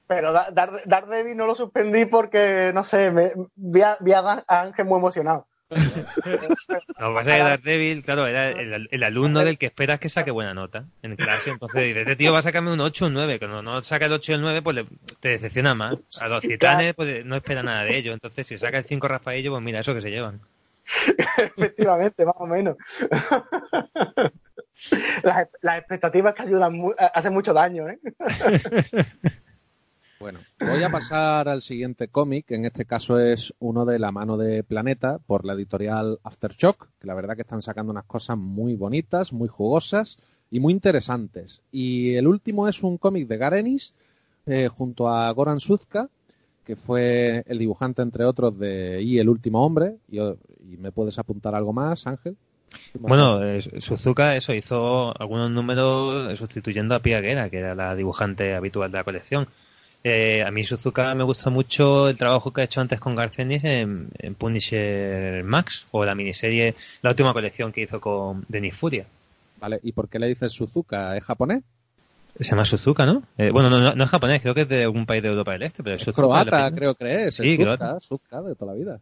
[0.06, 4.44] pero Da- Dar- Daredevil no lo suspendí porque, no sé, me, vi, a, vi a
[4.48, 5.46] Ángel muy emocionado.
[5.70, 10.08] Lo que pasa es que Daredevil, claro, era el, el alumno del que esperas que
[10.08, 11.50] saque buena nota en clase.
[11.50, 13.38] Entonces, dices, este tío va a sacarme un 8 o un 9.
[13.38, 14.86] Cuando no saca el 8 y el 9, pues le-
[15.20, 15.96] te decepciona más.
[16.20, 18.14] A los titanes, pues no espera nada de ellos.
[18.14, 20.40] Entonces, si saca el 5 Rafaello, pues mira, eso que se llevan.
[21.56, 22.76] Efectivamente, más o menos.
[25.22, 27.98] las, las expectativas que ayudan, mu- hacen mucho daño, ¿eh?
[30.20, 34.38] Bueno, voy a pasar al siguiente cómic, en este caso es uno de la mano
[34.38, 38.74] de Planeta, por la editorial Aftershock, que la verdad que están sacando unas cosas muy
[38.74, 40.16] bonitas, muy jugosas
[40.50, 41.60] y muy interesantes.
[41.70, 43.92] Y el último es un cómic de Garenis,
[44.46, 46.08] eh, junto a Goran Suzka,
[46.64, 49.96] que fue el dibujante, entre otros, de Y el último hombre.
[50.10, 52.36] Y, y me puedes apuntar algo más, Ángel.
[52.94, 53.40] Bueno,
[53.78, 58.98] Suzuka, eso, hizo algunos números sustituyendo a Pia Guerra, que era la dibujante habitual de
[58.98, 59.46] la colección.
[60.02, 63.64] Eh, a mí Suzuka me gusta mucho el trabajo que ha hecho antes con Garcenis
[63.64, 69.06] en, en Punisher Max, o la miniserie, la última colección que hizo con Denis Furia.
[69.60, 71.16] Vale, ¿y por qué le dices Suzuka?
[71.16, 71.62] ¿Es japonés?
[72.38, 73.22] Se llama Suzuka, ¿no?
[73.38, 75.52] Eh, bueno, no, no, no es japonés, creo que es de algún país de Europa
[75.52, 77.36] del Este, pero es Suzuka, croata, creo que es.
[77.36, 78.00] Sí, croata.
[78.00, 79.00] Suzka de toda la vida.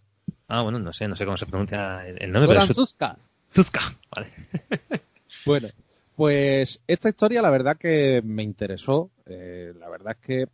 [0.48, 2.74] Ah, bueno, no sé, no sé cómo se pronuncia el nombre, Goran pero es Su-
[2.74, 3.16] Suzka.
[3.50, 3.80] Suzuka,
[4.14, 4.28] vale.
[5.46, 5.68] Bueno,
[6.14, 9.10] pues esta historia la verdad que me interesó.
[9.26, 10.46] Eh, la verdad es que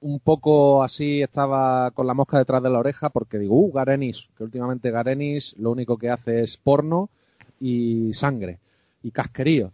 [0.00, 4.28] un poco así estaba con la mosca detrás de la oreja porque digo, uh, Garenis,
[4.38, 7.10] que últimamente Garenis lo único que hace es porno
[7.60, 8.60] y sangre
[9.02, 9.72] y casquerío.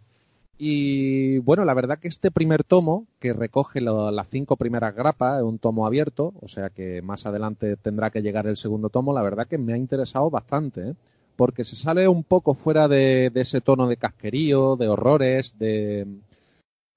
[0.57, 5.43] Y bueno, la verdad que este primer tomo, que recoge las cinco primeras grapas, es
[5.43, 9.21] un tomo abierto, o sea que más adelante tendrá que llegar el segundo tomo, la
[9.21, 10.93] verdad que me ha interesado bastante, ¿eh?
[11.35, 16.07] porque se sale un poco fuera de, de ese tono de casquerío, de horrores, de,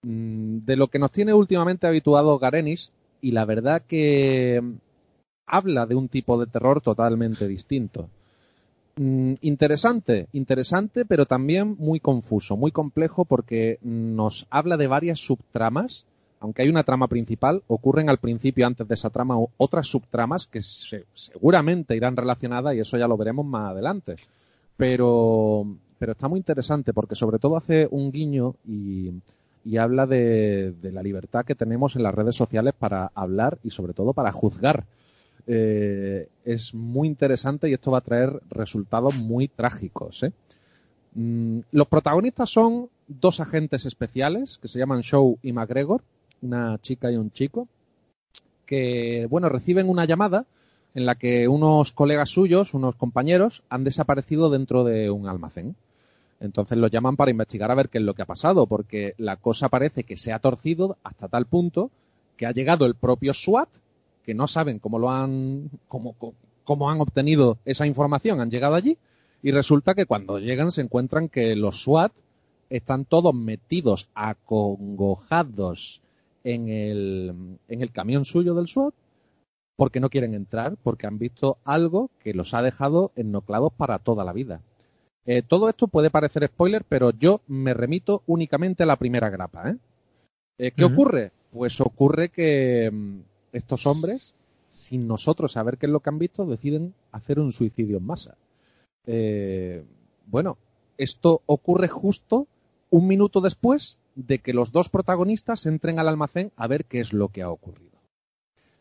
[0.03, 4.63] mm, de lo que nos tiene últimamente habituado Garenis, y la verdad que
[5.49, 8.09] habla de un tipo de terror totalmente distinto.
[8.99, 16.05] Mm, interesante, interesante, pero también muy confuso, muy complejo porque nos habla de varias subtramas.
[16.41, 20.63] Aunque hay una trama principal, ocurren al principio, antes de esa trama, otras subtramas que
[20.63, 24.17] se- seguramente irán relacionadas y eso ya lo veremos más adelante.
[24.77, 25.67] Pero,
[25.99, 29.13] pero está muy interesante porque sobre todo hace un guiño y,
[29.79, 34.13] habla de la libertad que tenemos en las redes sociales para hablar y sobre todo
[34.13, 34.85] para juzgar.
[35.51, 40.23] Eh, es muy interesante y esto va a traer resultados muy trágicos.
[40.23, 40.33] ¿eh?
[41.15, 46.03] Mm, los protagonistas son dos agentes especiales que se llaman Shaw y McGregor,
[46.43, 47.67] una chica y un chico,
[48.67, 50.45] que bueno reciben una llamada
[50.95, 55.77] en la que unos colegas suyos, unos compañeros, han desaparecido dentro de un almacén.
[56.41, 59.37] Entonces los llaman para investigar a ver qué es lo que ha pasado, porque la
[59.37, 61.91] cosa parece que se ha torcido hasta tal punto
[62.37, 63.69] que ha llegado el propio SWAT,
[64.29, 66.15] que no saben cómo lo han, cómo,
[66.63, 68.99] cómo- han obtenido esa información, han llegado allí,
[69.43, 72.13] y resulta que cuando llegan se encuentran que los SWAT
[72.69, 76.03] están todos metidos, acongojados
[76.45, 78.93] en el, en el camión suyo del SWAT,
[79.77, 84.27] porque no quieren entrar, porque han visto algo que los ha dejado ennoclados para toda
[84.27, 84.61] la vida.
[85.25, 89.71] Eh, todo esto puede parecer spoiler, pero yo me remito únicamente a la primera grapa.
[89.71, 89.77] ¿eh?
[90.59, 91.33] Eh, ¿Qué ocurre?
[91.51, 93.21] Pues ocurre que mm,
[93.53, 94.35] estos hombres,
[94.69, 98.37] sin nosotros saber qué es lo que han visto, deciden hacer un suicidio en masa.
[99.07, 99.85] Eh,
[100.27, 100.59] bueno,
[100.99, 102.47] esto ocurre justo
[102.91, 107.13] un minuto después de que los dos protagonistas entren al almacén a ver qué es
[107.13, 107.99] lo que ha ocurrido.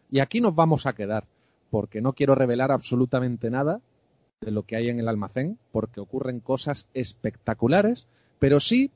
[0.10, 1.26] Y aquí nos vamos a quedar,
[1.70, 3.82] porque no quiero revelar absolutamente nada
[4.42, 8.08] de lo que hay en el almacén, porque ocurren cosas espectaculares,
[8.40, 8.92] pero sí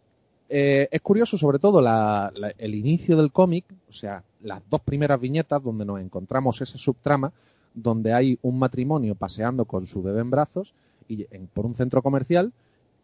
[0.54, 4.82] eh, es curioso sobre todo la- la- el inicio del cómic, o sea, las dos
[4.82, 7.32] primeras viñetas donde nos encontramos esa subtrama,
[7.73, 10.73] donde hay un matrimonio paseando con su bebé en brazos
[11.08, 12.51] y en- por un centro comercial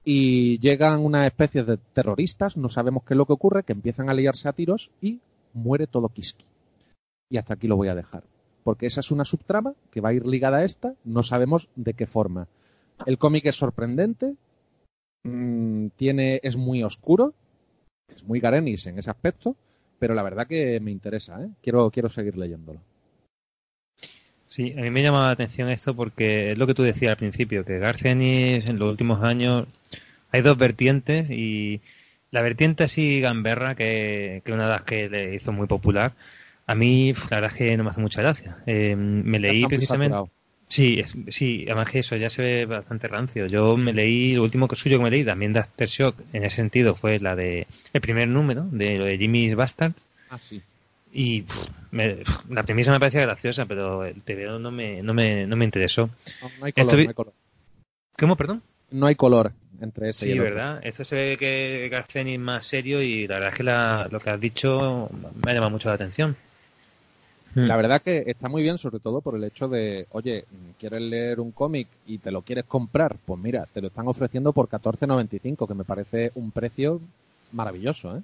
[0.04, 4.10] y llegan una especie de terroristas, no sabemos qué es lo que ocurre, que empiezan
[4.10, 5.19] a liarse a tiros y
[5.54, 6.45] muere todo Kiski.
[7.30, 8.23] Y hasta aquí lo voy a dejar.
[8.63, 11.93] Porque esa es una subtrama que va a ir ligada a esta, no sabemos de
[11.93, 12.47] qué forma.
[13.06, 14.36] El cómic es sorprendente,
[15.23, 17.34] mm, tiene, es muy oscuro,
[18.13, 19.56] es muy Garenis en ese aspecto,
[20.00, 21.50] pero la verdad que me interesa, ¿eh?
[21.62, 22.80] quiero, quiero seguir leyéndolo.
[24.48, 27.18] Sí, a mí me llama la atención esto porque es lo que tú decías al
[27.18, 29.68] principio, que Garcenis en los últimos años
[30.32, 31.82] hay dos vertientes y
[32.32, 36.14] la vertiente así gamberra, que, que una de las que le hizo muy popular,
[36.66, 38.58] a mí la verdad es que no me hace mucha gracia.
[38.66, 40.16] Eh, me leí precisamente...
[40.16, 40.38] saturado.
[40.70, 43.48] Sí, es- sí, además que eso ya se ve bastante rancio.
[43.48, 46.58] Yo me leí, lo último que suyo que me leí también de Aftershock, en ese
[46.58, 49.94] sentido, fue la de el primer número, de lo de Jimmy's Bastard.
[50.30, 50.62] Ah, sí.
[51.14, 51.46] Y
[51.92, 52.18] me-
[52.50, 56.10] la premisa me parecía graciosa, pero el TVO no me, no me, no me interesó.
[56.42, 57.34] No, no hay color, Estoy- no hay color.
[58.20, 58.62] ¿Cómo, perdón?
[58.92, 60.54] No hay color entre ese y Sí, otro.
[60.54, 60.80] ¿verdad?
[60.84, 64.20] Esto se ve que Garceni es más serio y la verdad es que la- lo
[64.20, 65.10] que has dicho
[65.44, 66.36] me ha llamado mucho la atención.
[67.65, 70.46] La verdad que está muy bien, sobre todo por el hecho de, oye,
[70.80, 73.15] ¿quieres leer un cómic y te lo quieres comprar?
[73.26, 77.02] Pues mira, te lo están ofreciendo por 14.95, que me parece un precio
[77.52, 78.22] maravilloso, ¿eh?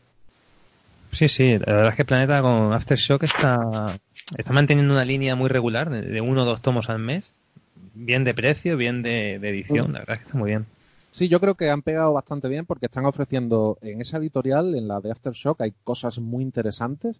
[1.12, 3.98] Sí, sí, la verdad es que Planeta con Aftershock está,
[4.38, 7.32] está manteniendo una línea muy regular, de, uno o dos tomos al mes,
[7.96, 10.66] bien de precio, bien de, de edición, la verdad es que está muy bien.
[11.10, 14.88] Sí, yo creo que han pegado bastante bien porque están ofreciendo en esa editorial, en
[14.88, 17.18] la de Aftershock, hay cosas muy interesantes.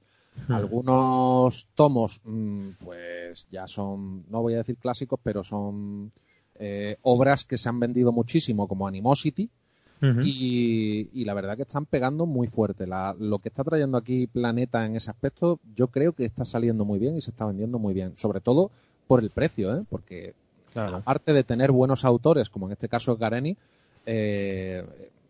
[0.50, 6.12] Algunos tomos, mm, pues ya son, no voy a decir clásicos, pero son
[6.60, 9.50] eh, obras que se han vendido muchísimo, como Animosity,
[10.24, 12.86] y, y la verdad que están pegando muy fuerte.
[12.88, 16.86] La- lo que está trayendo aquí Planeta en ese aspecto, yo creo que está saliendo
[16.86, 18.18] muy bien y se está vendiendo muy bien.
[18.18, 18.70] Sobre todo
[19.08, 19.84] por el precio, ¿eh?
[19.90, 20.34] porque
[20.74, 20.98] Claro.
[20.98, 23.56] aparte de tener buenos autores, como en este caso es Gareni,
[24.06, 24.84] eh,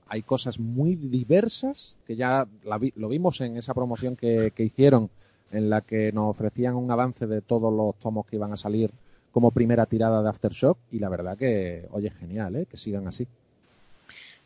[0.08, 4.64] hay cosas muy diversas que ya la vi- lo vimos en esa promoción que, que
[4.64, 5.10] hicieron,
[5.52, 8.92] en la que nos ofrecían un avance de todos los tomos que iban a salir
[9.32, 12.66] como primera tirada de Aftershock y la verdad que, oye, genial, ¿eh?
[12.70, 13.28] que sigan así.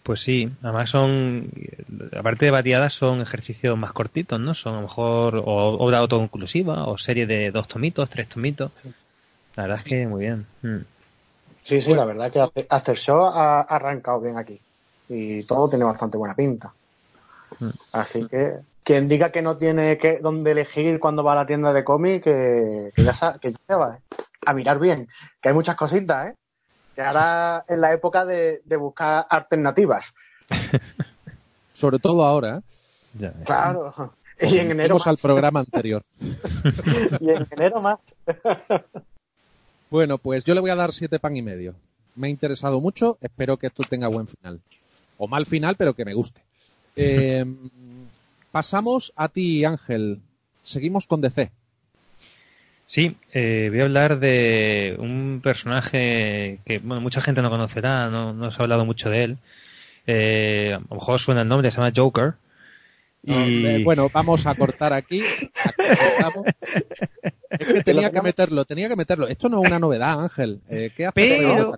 [0.04, 1.50] Pues sí, además son,
[2.18, 4.54] aparte de variadas, son ejercicios más cortitos, ¿no?
[4.54, 5.44] Son a lo mejor o
[5.80, 8.72] obra autoconclusiva o serie de dos tomitos, tres tomitos.
[9.58, 10.46] La verdad es que muy bien.
[10.62, 10.78] Mm.
[11.64, 14.62] Sí, sí, la verdad que After- Aftershock ha arrancado bien aquí.
[15.10, 16.74] Y todo tiene bastante buena pinta.
[17.60, 17.70] Mm.
[17.94, 21.74] Así que quien diga que no tiene que dónde elegir cuando va a la tienda
[21.74, 24.00] de cómic, que, que ya sa- que ya va, ¿eh?
[24.46, 25.08] a mirar bien,
[25.42, 26.36] que hay muchas cositas, ¿eh?
[26.96, 30.14] Que ahora es la época de, de buscar alternativas.
[31.74, 32.62] Sobre todo ahora, ¿eh?
[33.20, 33.34] Ya.
[33.46, 33.94] Claro.
[34.40, 35.22] Y en enero Vamos al más.
[35.22, 36.04] programa anterior.
[37.20, 37.98] Y en enero más.
[39.90, 41.74] Bueno, pues yo le voy a dar siete pan y medio.
[42.16, 44.60] Me ha interesado mucho, espero que esto tenga buen final.
[45.18, 46.42] O mal final, pero que me guste.
[46.96, 47.46] Eh,
[48.52, 50.20] pasamos a ti, Ángel.
[50.64, 51.52] Seguimos con DC.
[52.86, 58.34] Sí, eh, voy a hablar de un personaje que bueno, mucha gente no conocerá, no,
[58.34, 59.38] no se ha hablado mucho de él.
[60.08, 62.36] Eh, a lo mejor suena el nombre, se llama Joker.
[63.24, 65.22] Y bueno, vamos a cortar aquí.
[67.50, 69.28] Es que tenía que meterlo, tenía que meterlo.
[69.28, 70.62] Esto no es una novedad, Ángel.
[70.70, 71.74] Eh, ¿Qué hace Pero-?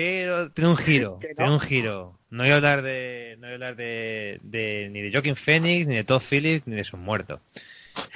[0.00, 1.34] Pero tiene un giro, no.
[1.36, 2.18] tiene un giro.
[2.30, 5.86] No voy a hablar de, no voy a hablar de, de- ni de Joaquin Phoenix,
[5.86, 7.40] ni de Todd Phillips, ni de sus muertos.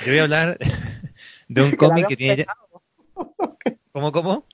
[0.05, 0.59] Yo voy a hablar
[1.49, 2.47] de un cómic que tiene ya...
[3.93, 4.47] ¿Cómo, cómo?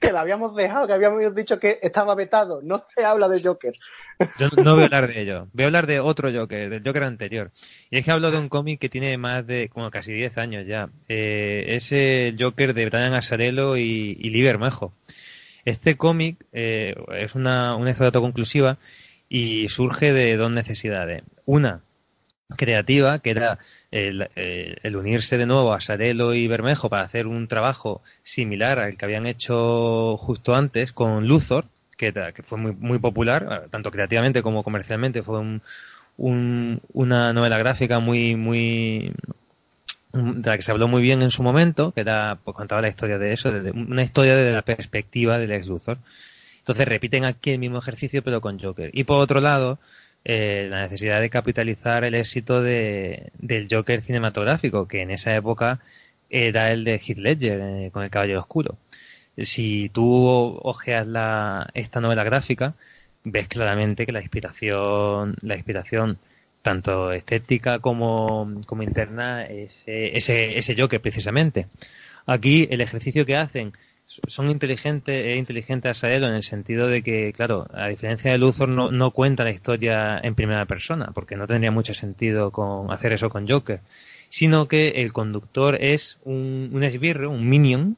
[0.00, 2.60] que la habíamos dejado, que habíamos dicho que estaba vetado.
[2.62, 3.72] No se habla de Joker.
[4.38, 5.48] Yo no voy a hablar de ello.
[5.52, 7.50] Voy a hablar de otro Joker, del Joker anterior.
[7.90, 10.66] Y es que hablo de un cómic que tiene más de, como casi 10 años
[10.66, 10.88] ya.
[11.08, 14.92] Eh, es el Joker de Brian Azzarello y, y Lee Bermejo.
[15.66, 18.78] Este cómic eh, es una, una historia autoconclusiva
[19.28, 21.24] y surge de dos necesidades.
[21.44, 21.82] Una,
[22.56, 23.58] creativa, que era
[23.90, 28.78] el, eh, el unirse de nuevo a Sarelo y Bermejo para hacer un trabajo similar
[28.78, 33.68] al que habían hecho justo antes con Luthor, que, que fue muy, muy popular, eh,
[33.70, 35.62] tanto creativamente como comercialmente, fue un,
[36.16, 39.12] un- una novela gráfica muy, muy
[40.16, 42.88] de la que se habló muy bien en su momento, que era, pues contaba la
[42.88, 45.98] historia de eso, desde- una historia desde la perspectiva del ex Luthor.
[46.58, 48.90] Entonces repiten aquí el mismo ejercicio pero con Joker.
[48.92, 49.78] Y por otro lado,
[50.24, 55.80] eh, la necesidad de capitalizar el éxito de, del Joker cinematográfico, que en esa época
[56.30, 58.76] era el de Heath Ledger eh, con el Caballero Oscuro.
[59.38, 60.26] Si tú
[60.62, 62.74] ojeas la, esta novela gráfica,
[63.24, 66.18] ves claramente que la inspiración, la inspiración
[66.66, 71.68] tanto estética como, como interna es eh, ese, ese Joker precisamente.
[72.26, 73.72] Aquí el ejercicio que hacen
[74.26, 78.68] son inteligentes, es inteligente Asaelo en el sentido de que, claro, a diferencia de Luthor
[78.68, 83.12] no, no cuenta la historia en primera persona, porque no tendría mucho sentido con hacer
[83.12, 83.78] eso con Joker,
[84.28, 87.96] sino que el conductor es un, un esbirro, un minion,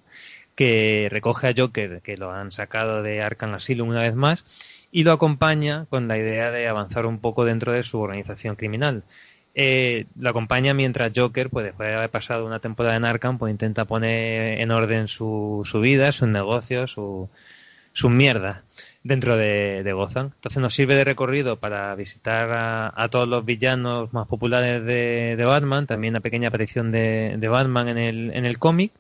[0.59, 4.45] que recoge a Joker, que lo han sacado de Arkham Asylum una vez más,
[4.91, 9.05] y lo acompaña con la idea de avanzar un poco dentro de su organización criminal.
[9.55, 13.53] Eh, lo acompaña mientras Joker, pues después de haber pasado una temporada en Arkham, pues
[13.53, 17.31] intenta poner en orden su, su vida, sus negocios, su,
[17.93, 18.63] sus mierdas
[19.05, 20.33] dentro de, de Gotham.
[20.35, 25.37] Entonces nos sirve de recorrido para visitar a, a todos los villanos más populares de,
[25.37, 28.91] de Batman, también una pequeña aparición de, de Batman en el, en el cómic.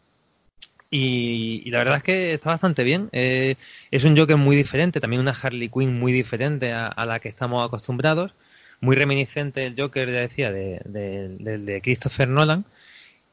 [0.90, 3.08] Y, y la verdad es que está bastante bien.
[3.12, 3.56] Eh,
[3.90, 7.66] es un Joker muy diferente, también una Harley Quinn muy diferente a, la que estamos
[7.66, 8.34] acostumbrados.
[8.80, 12.64] Muy reminiscente el Joker, ya decía, de, de, de- de Christopher Nolan.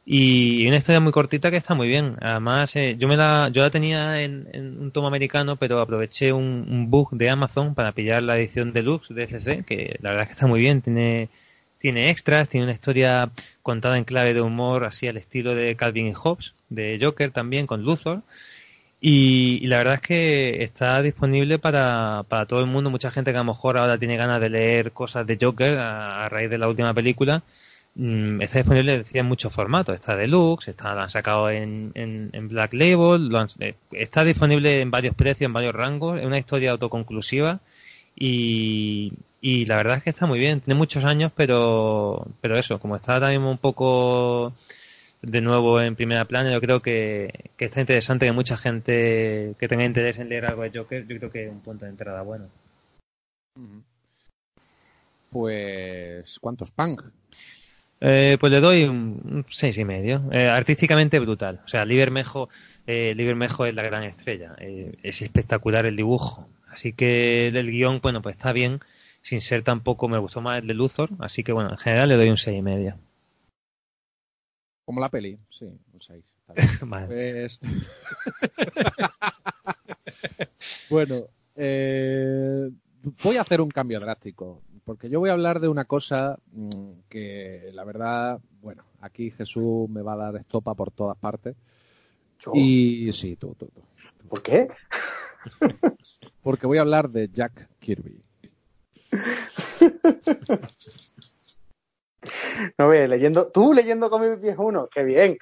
[0.06, 2.18] Y una historia muy cortita que está muy bien.
[2.22, 6.34] Además, eh, yo me la, yo la tenía en, en un tomo americano, pero aproveché
[6.34, 10.24] un, un bug de Amazon para pillar la edición deluxe de FC, que la verdad
[10.24, 10.82] es que está muy bien.
[10.82, 11.30] Tiene,
[11.80, 13.30] tiene extras, tiene una historia
[13.62, 17.68] contada en clave de humor, así al estilo de Calvin y Hobbes, de Joker también,
[17.68, 18.22] con Luthor.
[19.02, 22.90] Y, la verdad es que está disponible para, para todo el mundo.
[22.90, 26.28] Mucha gente que a lo mejor ahora tiene ganas de leer cosas de Joker a,
[26.30, 27.44] raíz de la última película.
[27.96, 29.96] mm, está disponible en muchos formatos.
[29.96, 34.24] Está deluxe, está, lo han sacado en, en, en Black Label, lo han- eh, está
[34.24, 36.20] disponible en varios precios, en varios rangos.
[36.20, 37.60] Es una historia autoconclusiva
[38.16, 40.62] y, y la verdad es que está muy bien.
[40.62, 44.54] Tiene muchos años, pero, pero eso, como está mismo un poco
[45.22, 49.68] de nuevo en primera plana, yo creo que, que está interesante que mucha gente que
[49.68, 52.22] tenga interés en leer algo de Joker, yo creo que es un punto de entrada
[52.22, 52.48] bueno.
[55.30, 57.02] Pues, ¿cuántos punk?
[58.02, 60.24] Eh, pues le doy un, seis y medio.
[60.32, 61.62] Eh, artísticamente brutal.
[61.66, 62.50] O sea, Libermejo,
[62.86, 64.56] eh, Libermejo es la gran estrella.
[64.60, 66.48] Eh, es espectacular el dibujo.
[66.76, 68.82] Así que el, el guion, bueno, pues está bien.
[69.22, 71.10] Sin ser tampoco, me gustó más el de Luthor.
[71.20, 73.00] Así que bueno, en general le doy un seis y medio.
[74.84, 76.22] Como la peli, sí, un 6.
[76.42, 76.68] está bien.
[76.90, 77.08] Vale.
[77.08, 77.60] Pues...
[80.90, 81.22] bueno,
[81.56, 82.70] eh,
[83.24, 86.92] voy a hacer un cambio drástico, porque yo voy a hablar de una cosa mm,
[87.08, 91.56] que la verdad, bueno, aquí Jesús me va a dar estopa por todas partes.
[92.42, 93.82] Yo, Y sí, tú, tú, tú.
[94.28, 94.68] ¿Por qué?
[96.42, 98.22] Porque voy a hablar de Jack Kirby.
[102.80, 105.38] No ve, leyendo, tú leyendo Comic 10.1, qué bien,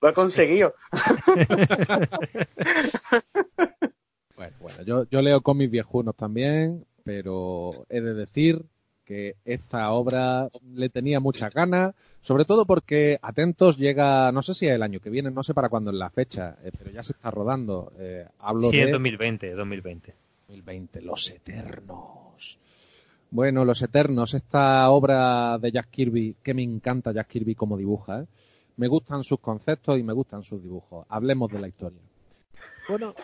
[0.00, 0.74] lo he conseguido.
[4.36, 8.64] Bueno, bueno, yo, yo leo cómics viejunos también, pero he de decir
[9.04, 14.66] que esta obra le tenía muchas ganas, sobre todo porque Atentos llega, no sé si
[14.66, 17.02] es el año que viene, no sé para cuándo es la fecha, eh, pero ya
[17.02, 17.92] se está rodando.
[17.98, 20.14] Eh, hablo Sí, de en 2020, 2020.
[20.48, 22.58] 2020, Los Eternos.
[23.30, 28.20] Bueno, Los Eternos, esta obra de Jack Kirby, que me encanta Jack Kirby como dibuja.
[28.22, 28.26] ¿eh?
[28.76, 31.06] Me gustan sus conceptos y me gustan sus dibujos.
[31.08, 32.00] Hablemos de la historia.
[32.88, 33.14] Bueno,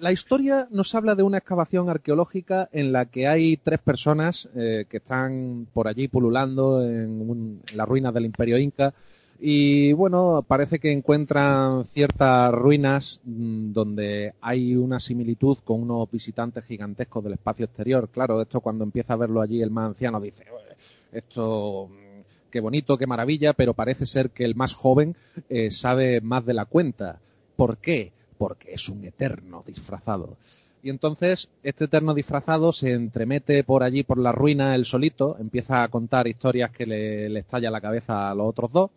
[0.00, 4.86] la historia nos habla de una excavación arqueológica en la que hay tres personas eh,
[4.88, 8.92] que están por allí pululando en, un- las ruinas del Imperio Inca
[9.40, 16.64] y bueno, parece que encuentran ciertas ruinas mm, donde hay una similitud con unos visitantes
[16.64, 18.08] gigantescos del espacio exterior.
[18.10, 20.76] Claro, esto cuando empieza a verlo allí el más anciano dice, "Ué,
[21.18, 25.16] esto mm, qué bonito, qué maravilla, pero parece ser que el más joven
[25.48, 27.18] eh, sabe más de la cuenta.
[27.56, 28.12] ¿Por qué?
[28.36, 30.36] Porque es un eterno disfrazado.
[30.82, 35.82] Y entonces este eterno disfrazado se entremete por allí, por la ruina, él solito, empieza
[35.82, 38.90] a contar historias que le, le estalla la cabeza a los otros dos.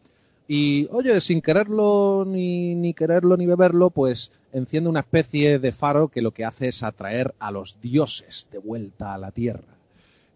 [0.49, 6.07] Y, oye, sin quererlo ni, ni quererlo ni beberlo, pues enciende una especie de faro
[6.07, 9.77] que lo que hace es atraer a los dioses de vuelta a la tierra.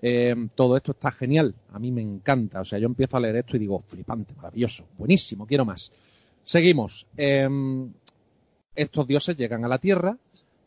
[0.01, 2.59] Eh, todo esto está genial, a mí me encanta.
[2.59, 5.91] O sea, yo empiezo a leer esto y digo, flipante, maravilloso, buenísimo, quiero más.
[6.43, 7.05] Seguimos.
[7.15, 7.91] Em,
[8.75, 10.17] estos dioses llegan a la tierra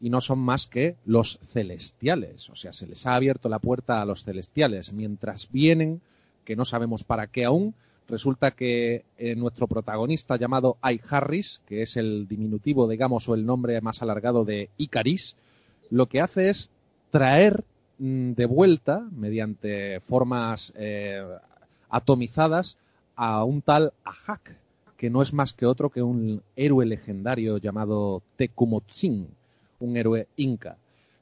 [0.00, 2.50] y no son más que los celestiales.
[2.50, 4.92] O sea, se les ha abierto la puerta a los celestiales.
[4.92, 6.00] Mientras vienen,
[6.44, 7.74] que no sabemos para qué aún,
[8.09, 13.46] resulta que eh, nuestro protagonista llamado Ai Harris, que es el diminutivo, digamos, o el
[13.46, 15.36] nombre más alargado de Icaris,
[15.90, 16.70] lo que hace es
[17.11, 17.64] traer
[17.98, 21.24] mm, de vuelta, mediante formas eh,
[21.88, 22.76] atomizadas,
[23.16, 24.57] a un tal Ahak,
[24.97, 29.28] que no es más que otro que un héroe legendario llamado Tecumotsin,
[29.80, 30.76] un héroe inca.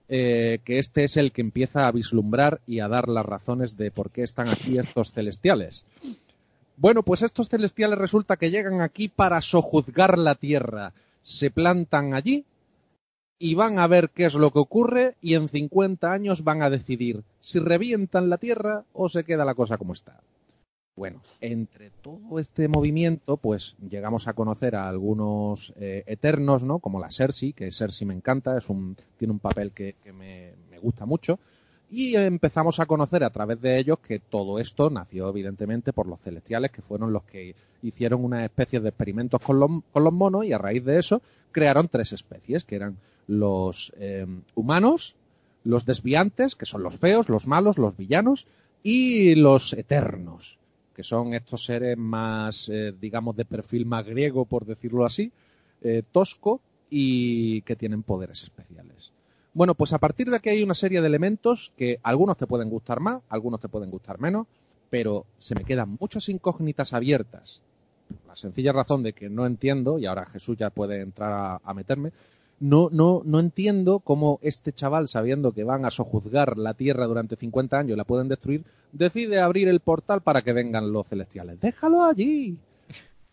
[0.09, 3.91] eh, que este es el que empieza a vislumbrar y a dar las razones de
[3.91, 5.87] por qué están aquí estos celestiales.
[6.77, 10.93] Bueno, pues estos celestiales resulta que llegan aquí para sojuzgar la tierra.
[11.23, 12.45] Se plantan allí
[13.39, 16.71] y van a ver qué es lo que ocurre y en 50 años van a
[16.71, 20.21] decidir si revientan la tierra o se queda la cosa como está.
[20.95, 26.81] Bueno, entre todo este movimiento, pues llegamos a conocer a algunos eh, eternos, ¿no?
[26.81, 31.07] Como la Cersei, que Cersei me encanta, es un, tiene un papel que, me, gusta
[31.07, 31.39] mucho.
[31.89, 36.21] Y empezamos a conocer a través de ellos que todo esto nació evidentemente por los
[36.21, 40.45] celestiales, que fueron los que hicieron una especie de experimentos con los, con los monos
[40.45, 41.23] y a raíz de eso
[41.53, 45.17] crearon tres especies, que eran los eh, humanos,
[45.65, 48.47] los desviantes, que son los feos, los malos, los villanos,
[48.83, 50.59] y los eternos,
[50.95, 55.33] que son estos seres más, eh, digamos, de perfil más griego, por decirlo así,
[55.83, 59.13] eh, tosco, y que tienen poderes especiales.
[59.55, 62.69] Bueno, pues a partir de aquí hay una serie de elementos que algunos te pueden
[62.69, 64.47] gustar más, algunos te pueden gustar menos,
[64.91, 67.63] pero se me quedan muchas incógnitas abiertas.
[68.09, 71.61] Por la sencilla razón de que no entiendo, y ahora Jesús ya puede entrar a,
[71.65, 72.13] a meterme,
[72.63, 77.35] no, no, no entiendo cómo este chaval, sabiendo que van a sojuzgar la Tierra durante
[77.35, 81.61] 50 años y la pueden destruir, decide abrir el portal para que vengan los celestiales.
[81.61, 82.57] Déjalo allí.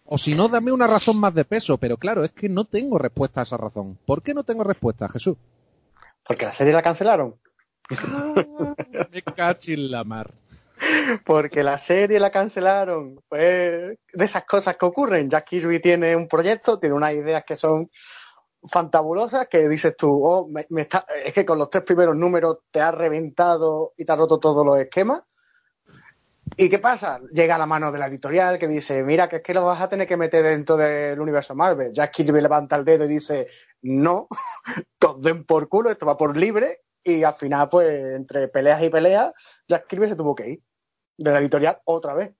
[0.06, 1.78] O si no, dame una razón más de peso.
[1.78, 4.00] Pero claro, es que no tengo respuesta a esa razón.
[4.04, 5.38] ¿Por qué no tengo respuesta, Jesús?
[6.26, 7.36] Porque la serie la cancelaron.
[7.92, 8.76] Ah,
[9.12, 10.34] me cachis la mar.
[11.24, 13.20] Porque la serie la cancelaron.
[13.30, 15.30] Pues de esas cosas que ocurren.
[15.30, 17.92] Jack Kirby tiene un proyecto, tiene unas ideas que son
[18.64, 22.60] fantabulosas que dices tú, oh, me, me está, es que con los tres primeros números
[22.72, 25.24] te has reventado y te has roto todos los esquemas.
[26.58, 27.20] ¿Y qué pasa?
[27.32, 29.88] Llega la mano de la editorial que dice, mira, que es que lo vas a
[29.88, 31.94] tener que meter dentro del universo Marvel.
[31.94, 33.48] Jack Kirby levanta el dedo y dice,
[33.84, 34.28] no,
[35.06, 36.82] os den por culo, esto va por libre.
[37.04, 39.32] Y al final, pues, entre peleas y peleas,
[39.68, 40.64] Jack Kirby se tuvo que ir
[41.18, 42.34] de la editorial otra vez.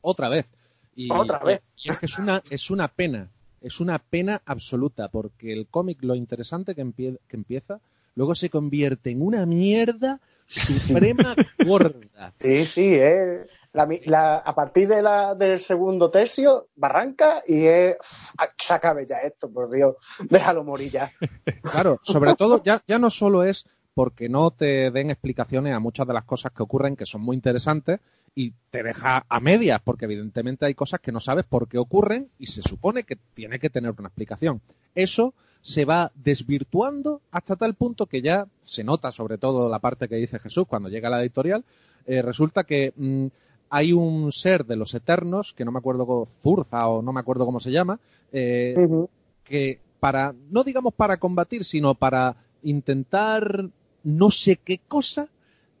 [0.00, 0.46] Otra vez.
[0.94, 1.60] Y, Otra vez.
[1.76, 3.30] y es que es una, es una pena.
[3.62, 7.80] Es una pena absoluta, porque el cómic, lo interesante que, empie- que empieza,
[8.14, 11.34] luego se convierte en una mierda suprema
[11.66, 12.32] gorda.
[12.40, 13.46] Sí, sí, eh.
[13.72, 17.96] La, la- a partir de la, del segundo tercio, barranca y es.
[17.98, 19.96] uf, se acabe ya esto, por Dios.
[20.28, 21.10] Déjalo morir ya.
[21.62, 23.64] Claro, sobre todo ya, ya no solo es
[23.94, 27.36] porque no te den explicaciones a muchas de las cosas que ocurren que son muy
[27.36, 28.00] interesantes
[28.34, 32.28] y te deja a medias porque evidentemente hay cosas que no sabes por qué ocurren
[32.38, 34.62] y se supone que tiene que tener una explicación.
[34.94, 40.08] Eso se va desvirtuando hasta tal punto que ya se nota sobre todo la parte
[40.08, 41.64] que dice Jesús cuando llega a la editorial,
[42.06, 43.26] eh, resulta que mm,
[43.68, 47.20] hay un ser de los eternos, que no me acuerdo, cómo- Zurza o no me
[47.20, 48.00] acuerdo cómo se llama,
[48.32, 48.74] eh,
[49.44, 53.68] que para, no digamos para combatir, sino para intentar
[54.04, 55.28] no sé qué cosa,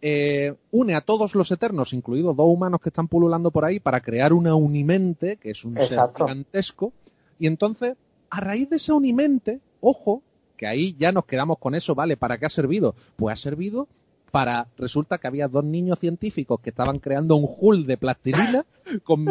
[0.00, 4.00] eh, une a todos los Eternos, incluidos dos humanos que están pululando por ahí, para
[4.00, 6.18] crear una Unimente, que es un Exacto.
[6.18, 6.92] ser gigantesco.
[7.38, 7.94] Y entonces,
[8.30, 10.22] a raíz de esa Unimente, ojo,
[10.56, 12.16] que ahí ya nos quedamos con eso, ¿vale?
[12.16, 12.94] ¿Para qué ha servido?
[13.16, 13.88] Pues ha servido
[14.32, 14.66] para.
[14.76, 18.64] Resulta que había dos niños científicos que estaban creando un hull de plastilina
[19.04, 19.24] con,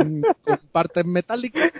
[0.44, 1.72] con partes metálicas.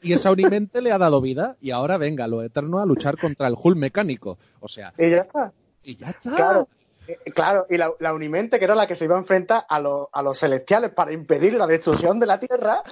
[0.00, 1.56] Y esa Unimente le ha dado vida.
[1.60, 4.38] Y ahora venga, los Eternos a luchar contra el hull mecánico.
[4.60, 5.52] O sea, Y ya está.
[5.90, 6.36] Y ya está.
[6.36, 6.68] Claro.
[7.06, 9.80] Eh, Claro, y la, la Unimente, que era la que se iba a enfrentar a,
[9.80, 12.82] los- a los celestiales para impedir la destrucción de la Tierra,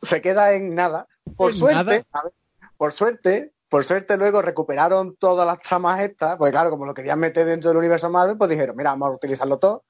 [0.00, 1.08] se queda en nada.
[1.36, 2.04] Por En suerte, nada.
[2.12, 2.32] a ver,
[2.76, 7.18] por suerte, por suerte luego recuperaron todas las tramas estas, pues claro, como lo querían
[7.18, 9.82] meter dentro del universo Marvel, pues dijeron, mira, vamos a utilizarlo todo.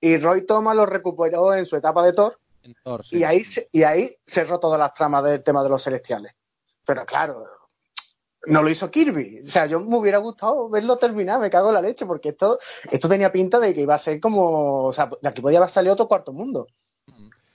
[0.00, 3.18] Y Roy Thomas lo recuperó en su etapa de Thor, En Thor, sí.
[3.18, 6.34] y ahí, se- y ahí cerró todas las tramas del tema de los celestiales.
[6.84, 7.46] Pero claro,
[8.46, 9.40] no lo hizo Kirby.
[9.44, 12.58] O sea, yo me hubiera gustado verlo terminar, me cago en la leche, porque esto,
[12.90, 15.70] esto tenía pinta de que iba a ser como, o sea, de aquí podía haber
[15.70, 16.66] salido otro cuarto mundo.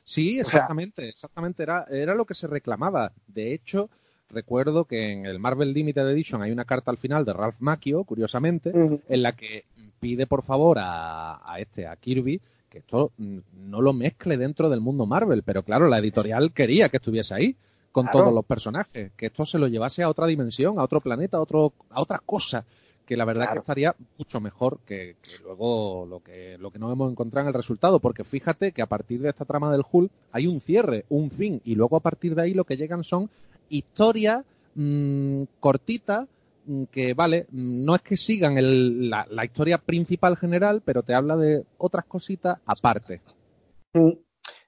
[0.04, 1.64] Sí, O sea- exactamente, exactamente.
[1.64, 3.12] Era, era lo que se reclamaba.
[3.28, 3.90] De hecho,
[4.30, 8.04] recuerdo que en el Marvel Limited Edition hay una carta al final de Ralph Macchio,
[8.06, 9.66] curiosamente, en la que
[10.00, 13.38] pide por favor a, a este, a Kirby, que esto mm,
[13.70, 15.44] no lo mezcle dentro del mundo Marvel.
[15.44, 17.56] Pero claro, la editorial quería que estuviese ahí
[17.92, 18.20] con Claro.
[18.20, 21.42] todos los personajes, que esto se lo llevase a otra dimensión, a otro planeta, a
[21.42, 22.66] otro, a otra cosa
[23.06, 23.54] que la verdad Claro.
[23.54, 27.48] que estaría mucho mejor que, que luego lo que lo que nos hemos encontrado en
[27.48, 31.06] el resultado, porque fíjate que a partir de esta trama del Hulk hay un cierre,
[31.10, 33.30] un fin, y luego a partir de ahí lo que llegan son
[33.70, 34.44] historias
[34.76, 36.28] mm, cortitas
[36.66, 41.02] mm, que, vale, mm, no es que sigan el- la, la historia principal general, pero
[41.02, 43.22] te habla de otras cositas aparte.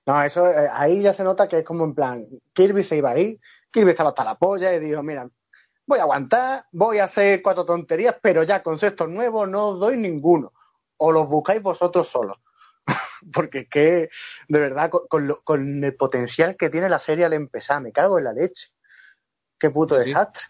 [0.09, 3.11] No, eso, eh, ahí ya se nota que es como en plan, Kirby se iba
[3.11, 3.39] ahí,
[3.69, 5.29] Kirby estaba hasta la polla y dijo, mira,
[5.85, 9.97] voy a aguantar, voy a hacer cuatro tonterías, pero ya conceptos nuevos no os doy
[9.97, 10.51] ninguno.
[10.97, 12.37] O los buscáis vosotros solos.
[13.33, 14.09] Porque es que,
[14.47, 17.91] de verdad, con, con lo- con el potencial que tiene la serie al empezar, me
[17.91, 18.69] cago en la leche.
[19.59, 20.07] Qué puto Sí, sí.
[20.09, 20.41] desastre.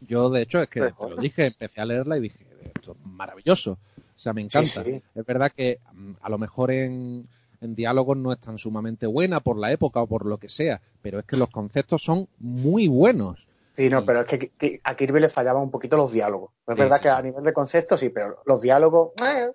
[0.00, 2.92] Yo, de hecho, es que Pues, te lo dije, empecé a leerla y dije, esto
[2.92, 3.72] es maravilloso.
[3.98, 4.84] O sea, me encanta.
[4.84, 5.02] Sí.
[5.14, 7.26] Es verdad que mm, a lo mejor en,
[7.64, 10.80] en diálogos no es tan sumamente buena por la época o por lo que sea,
[11.02, 13.48] pero es que los conceptos son muy buenos.
[13.74, 16.52] Sí, no, pero es que, a Kirby le fallaban un poquito los diálogos.
[16.66, 17.14] Es Sí, verdad sí, que sí.
[17.14, 19.50] a nivel de conceptos sí, pero los diálogos eh,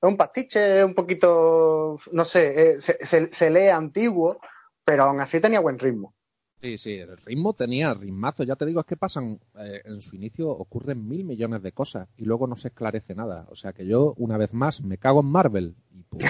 [0.00, 4.38] es un pastiche, es un poquito, no sé, eh, se, se- se lee antiguo,
[4.84, 6.14] pero aún así tenía buen ritmo.
[6.60, 8.42] Sí, sí, el ritmo tenía ritmazo.
[8.42, 12.08] Ya te digo, es que pasan, eh, en su inicio ocurren mil millones de cosas
[12.16, 13.46] y luego no se esclarece nada.
[13.50, 15.76] O sea que yo, una vez más, me cago en Marvel.
[15.92, 16.24] Y pues,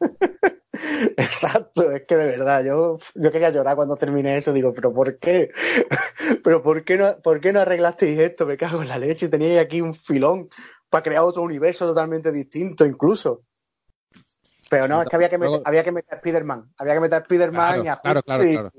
[1.16, 5.18] Exacto, es que de verdad, yo, yo quería llorar cuando terminé eso, digo, pero ¿por
[5.18, 5.50] qué?
[6.44, 8.46] pero ¿por qué no, por qué no arreglasteis esto?
[8.46, 10.48] Me cago en la leche, teníais aquí un filón
[10.88, 13.42] para crear otro universo totalmente distinto incluso.
[14.70, 17.18] Pero no, es que había que meter, había que meter a Spider-Man, había que meter
[17.18, 18.72] a Spider-Man Claro, y a claro, claro, y, claro.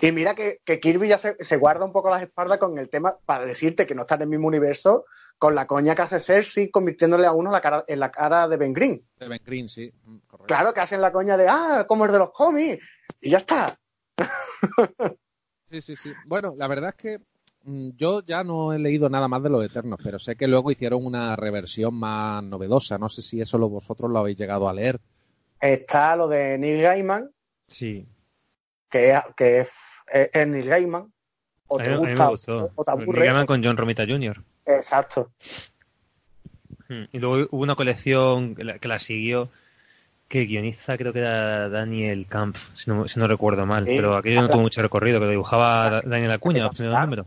[0.00, 2.88] Y mira que, que Kirby ya se, se guarda un poco las espaldas con el
[2.88, 5.04] tema para decirte que no está en el mismo universo
[5.38, 8.56] con la coña que hace Cersei convirtiéndole a uno la cara, en la cara de
[8.56, 9.02] Ben Green.
[9.18, 9.92] de Ben Green, sí.
[10.04, 10.46] mm, correcto.
[10.46, 12.84] Claro que hacen la coña de, ah, como es de los cómics.
[13.20, 13.76] Y ya está.
[15.70, 16.12] Sí, sí, sí.
[16.26, 17.18] Bueno, la verdad es que
[17.64, 20.70] mm, yo ya no he leído nada más de los Eternos, pero sé que luego
[20.70, 22.98] hicieron una reversión más novedosa.
[22.98, 24.98] No sé si eso lo, vosotros lo habéis llegado a leer.
[25.60, 27.30] Está lo de Neil Gaiman,
[27.66, 28.08] Sí.
[28.90, 29.72] Que, que es,
[30.12, 31.12] es- Neil Gaiman.
[31.68, 32.72] O te a gusta me gustó.
[32.74, 33.26] o, te aburre.
[33.26, 34.42] llaman con John Romita Jr.
[34.66, 35.30] Exacto.
[36.88, 39.50] Mm, Y luego hubo una colección que la, que la siguió,
[40.28, 43.92] que el guionista creo que era Daniel Camp, si no, si no recuerdo mal, Sí.
[43.96, 47.26] pero aquello no tuvo mucho recorrido, que lo dibujaba Da- Daniel Acuña, los primeros números.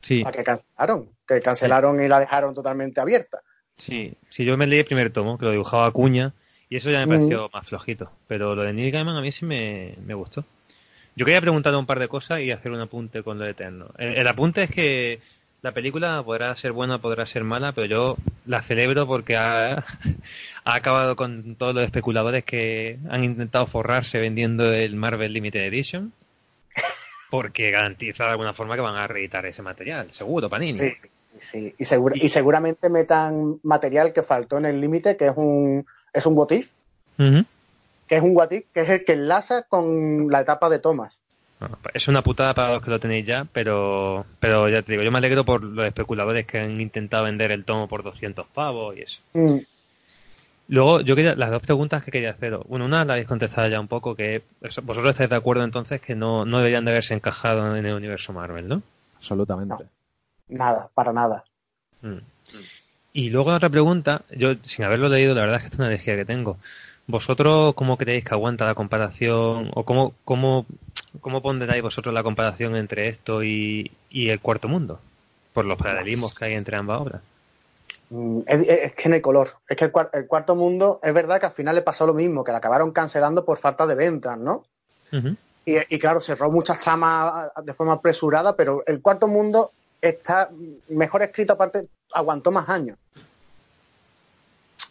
[0.00, 1.08] Sí, La que cancelaron.
[1.26, 3.40] Que cancelaron y la dejaron totalmente abierta.
[3.76, 6.32] sí, sí, yo me leí el primer tomo, que lo dibujaba Acuña,
[6.68, 7.18] y eso ya me Mm.
[7.18, 10.44] pareció más flojito, pero lo de Neil Gaiman a mí sí me, me gustó.
[11.16, 13.86] Yo quería preguntar un par de cosas y hacer un apunte con lo de Eterno.
[13.98, 15.20] El, el apunte es que
[15.60, 19.84] la película podrá ser buena, podrá ser mala, pero yo la celebro porque ha,
[20.64, 26.12] ha acabado con todos los especuladores que han intentado forrarse vendiendo el Marvel Limited Edition.
[27.30, 30.78] Porque garantiza de alguna forma que van a reeditar ese material, seguro, Panini.
[30.78, 31.74] Sí, sí, sí.
[31.78, 36.26] Y, segura- y seguramente metan material que faltó en el límite, que es un, es
[36.26, 36.72] un what if,
[37.18, 37.44] Ujú.
[38.06, 41.18] Que es un what if, que es el que enlaza con la etapa de Thomas.
[41.60, 45.04] Bueno, es una putada para los que lo tenéis ya, pero, pero ya te digo,
[45.04, 48.96] yo me alegro por los especuladores que han intentado vender el tomo por 200 pavos
[48.96, 49.20] y eso.
[49.34, 49.58] Mm,
[50.72, 52.66] Luego, yo quería, las dos preguntas que quería haceros.
[52.66, 56.14] Bueno, una la habéis contestado ya un poco, que vosotros estáis de acuerdo entonces que
[56.14, 58.82] no, no deberían de haberse encajado en el universo Marvel, ¿no?
[59.16, 59.84] Absolutamente.
[60.48, 61.44] Nada, para nada.
[62.00, 62.18] Mm.
[63.12, 66.16] Y luego otra pregunta, yo sin haberlo leído, la verdad es que es una energía
[66.16, 66.56] que tengo.
[67.06, 70.66] ¿Vosotros cómo creéis que aguanta la comparación o cómo, cómo,
[71.20, 75.00] cómo pondráis vosotros la comparación entre esto y, y el cuarto mundo?
[75.52, 77.22] Por los paralelismos que hay entre ambas obras.
[78.10, 79.50] Mm, Es, es que no hay color.
[79.68, 82.44] Es que el, el cuarto mundo, es verdad que al final le pasó lo mismo,
[82.44, 84.64] que la acabaron cancelando por falta de ventas, ¿no?
[85.64, 90.50] Y, y claro, cerró muchas tramas de forma apresurada, pero el cuarto mundo está
[90.88, 92.98] mejor escrito, aparte, aguantó más años.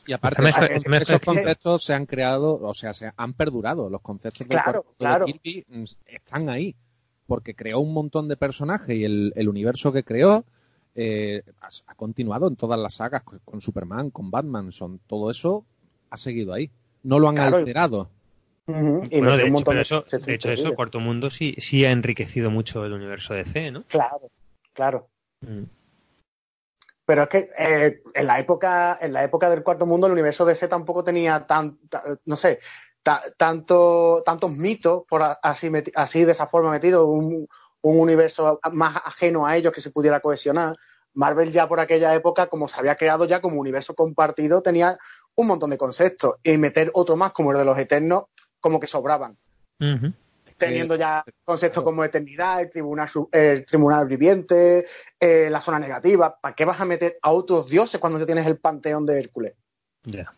[0.08, 3.90] Y aparte, Mezcla- esos, mezcla- esos conceptos se han creado, o sea, se han perdurado.
[3.90, 5.26] Los conceptos del Claro, cuarto claro.
[5.26, 6.76] de Kirby mm, están ahí.
[7.28, 10.44] Porque creó un montón de personajes y el, el universo que creó
[10.96, 15.64] eh, ha, ha continuado en todas las sagas, con, Superman, con Batman, son todo eso
[16.10, 16.70] ha seguido ahí.
[17.04, 17.58] No lo han Claro.
[17.58, 18.10] alterado.
[18.68, 20.74] Y Bueno, de un hecho, pero de- eso, de de hecho, eso.
[20.76, 23.84] Cuarto Mundo sí, sí ha enriquecido mucho el universo de C, ¿no?
[23.84, 24.30] Claro,
[24.74, 25.08] claro.
[25.42, 25.64] Mm.
[27.06, 30.46] Pero es que eh, en la época, en la época del cuarto mundo, el universo
[30.46, 32.60] DC tampoco tenía tan, ta- no sé,
[33.04, 37.48] ta- tanto, tantos mitos por así, así de esa forma metido, un,
[37.82, 40.76] un universo más ajeno a ellos que se pudiera cohesionar.
[41.14, 44.98] Marvel ya por aquella época, como se había creado ya como universo compartido, tenía
[45.36, 48.26] un montón de conceptos y meter otro más como el de los Eternos,
[48.60, 49.38] como que sobraban.
[50.66, 54.86] Teniendo ya conceptos como eternidad, el tribunal, el tribunal viviente,
[55.20, 56.40] eh, la zona negativa.
[56.40, 59.54] ¿Para qué vas a meter a otros dioses cuando ya tienes el panteón de Hércules?
[60.04, 60.34] Ya.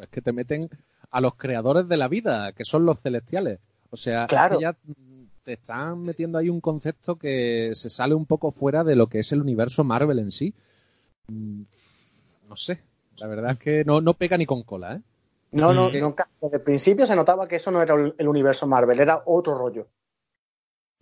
[0.00, 0.70] Es que te meten
[1.10, 3.58] a los creadores de la vida, que son los celestiales.
[3.90, 4.76] O sea, es que ya
[5.44, 9.20] te están metiendo ahí un concepto que se sale un poco fuera de lo que
[9.20, 10.54] es el universo Marvel en sí.
[11.28, 11.62] Mm,
[12.48, 12.80] No sé.
[13.18, 15.00] La verdad es que no, no pega ni con cola, ¿eh?
[15.54, 16.00] No, no, Mm.
[16.00, 16.28] nunca.
[16.40, 19.86] Desde el principio se notaba que eso no era el universo Marvel, era otro rollo.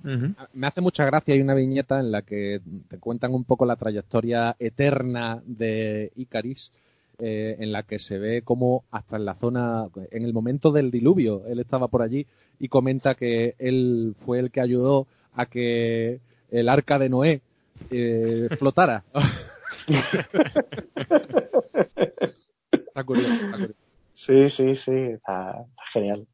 [0.05, 0.35] Ujú.
[0.53, 3.77] Me hace mucha gracia, hay una viñeta en la que te cuentan un poco la
[3.77, 6.73] trayectoria eterna de Icaris,
[7.19, 10.91] eh, en la que se ve como hasta en la zona, en el momento del
[10.91, 12.27] diluvio, él estaba por allí
[12.59, 17.41] y comenta que él fue el que ayudó a que el arca de Noé
[17.91, 19.05] eh, flotara.
[22.73, 23.82] está curioso, está curioso.
[24.13, 26.27] Sí, sí, sí, está, está genial.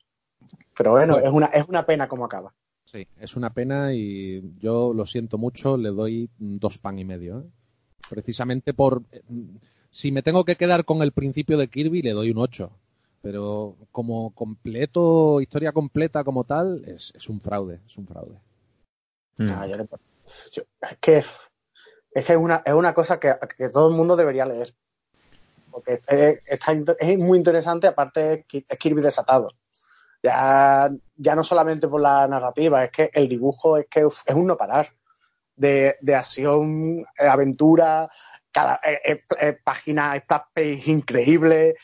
[0.76, 1.28] Pero bueno, Bueno.
[1.28, 2.54] es una, es una pena cómo acaba.
[2.84, 7.40] Sí, es una pena y yo lo siento mucho, le doy dos pan y medio.
[7.40, 7.44] ¿eh?
[8.10, 9.02] Precisamente por...
[9.90, 12.70] Si me tengo que quedar con el principio de Kirby, le doy un 8.
[13.20, 18.38] Pero como completo, historia completa como tal, es, es un fraude, es un fraude.
[19.38, 19.46] Mm.
[19.50, 19.88] Ah, yo le-
[20.52, 21.38] yo- es que, es
[22.12, 24.74] que es una, es una cosa que, que todo el mundo debería leer.
[25.80, 29.48] Porque es, está es muy interesante, aparte es Ki- es Kirby desatado.
[30.22, 34.46] Ya, ya no solamente por la narrativa, es que el dibujo es que es un
[34.46, 34.88] no parar.
[35.54, 38.08] De, de acción, aventura,
[38.52, 41.74] cada eh, eh, eh, página, splash page increíble.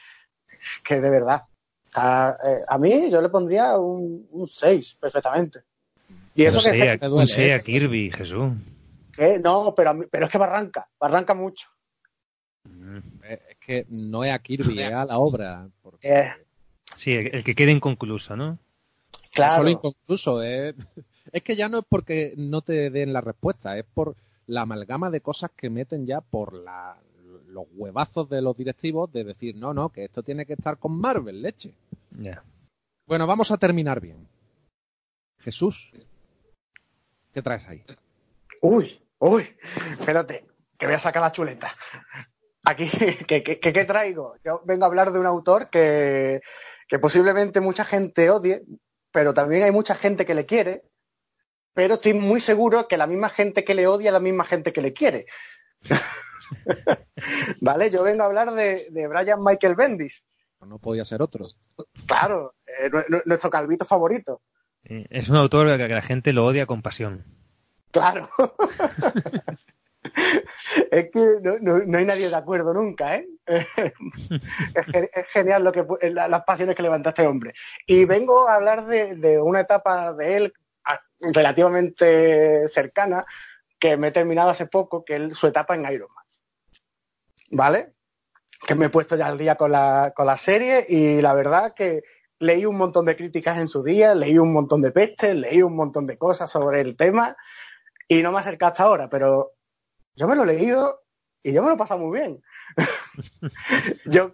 [0.48, 1.42] Es que de verdad.
[1.86, 5.64] está, eh, a mí yo le pondría un, un 6 perfectamente.
[6.36, 7.60] Y eso que seis sé- a- me duele, un seis a.
[7.64, 8.52] Kirby, Jesús.
[9.12, 9.38] ¿Qué?
[9.40, 11.68] No, pero, a mí- pero es que barranca, barranca mucho.
[12.64, 12.98] Mm.
[13.24, 15.68] Eh, Es que no es a Kirby, es a la obra.
[15.82, 16.32] Porque Eh,
[16.96, 18.52] Sí, el, que quede inconcluso, ¿no?
[18.52, 18.58] no
[19.32, 20.74] claro, solo inconcluso, es,
[21.32, 25.10] es que ya no es porque no te den la respuesta, es por la amalgama
[25.10, 26.96] de cosas que meten ya por la,
[27.48, 30.98] los huevazos de los directivos de decir, no, no, que esto tiene que estar con
[30.98, 31.74] Marvel, leche.
[32.18, 32.42] Ya.
[33.06, 34.28] Bueno, vamos a terminar bien.
[35.40, 35.90] Jesús,
[37.32, 37.84] ¿qué traes ahí?
[38.62, 39.46] Uy, uy,
[39.98, 40.46] espérate,
[40.78, 41.68] que voy a sacar la chuleta.
[42.64, 42.88] Aquí,
[43.28, 44.36] ¿qué, qué, qué- qué traigo?
[44.44, 46.40] Yo vengo a hablar de un autor que,
[46.88, 48.62] que posiblemente mucha gente odie,
[49.12, 50.82] pero también hay mucha gente que le quiere,
[51.74, 54.72] pero estoy muy seguro que la misma gente que le odia es la misma gente
[54.72, 55.26] que le quiere.
[57.60, 57.90] ¿Vale?
[57.90, 60.24] Yo vengo a hablar de, de Brian Michael Bendis.
[60.60, 61.44] No podía ser otro.
[62.06, 64.40] Claro, eh, nu- nu- nuestro calvito favorito.
[64.84, 67.24] Eh, Es un autor que la gente lo odia con pasión.
[67.90, 68.28] Claro.
[70.90, 73.28] es que no, hay nadie de acuerdo nunca, ¿eh?
[73.46, 77.54] es, es genial lo que las pasiones que levanta este hombre.
[77.86, 80.54] Y vengo a hablar de, una etapa de él
[81.20, 83.24] relativamente cercana
[83.78, 86.24] que me he terminado hace poco, que es su etapa en Iron Man.
[87.50, 87.94] ¿Vale?
[88.66, 91.74] Que me he puesto ya al día con la, con la serie y la verdad
[91.74, 92.02] que
[92.38, 95.74] leí un montón de críticas en su día, leí un montón de pestes, leí un
[95.74, 97.36] montón de cosas sobre el tema
[98.08, 99.52] y no me acercado hasta ahora, pero
[100.16, 101.00] yo me lo he leído
[101.42, 102.42] y yo me lo he pasado muy bien.
[104.06, 104.32] yo,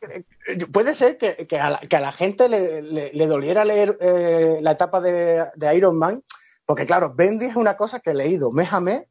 [0.72, 3.96] puede ser que, que a, la, que a la gente le, le- le doliera leer
[4.00, 6.22] eh, la etapa de, de Iron Man,
[6.66, 9.02] porque claro, Bendy es una cosa que he leído mes a mes,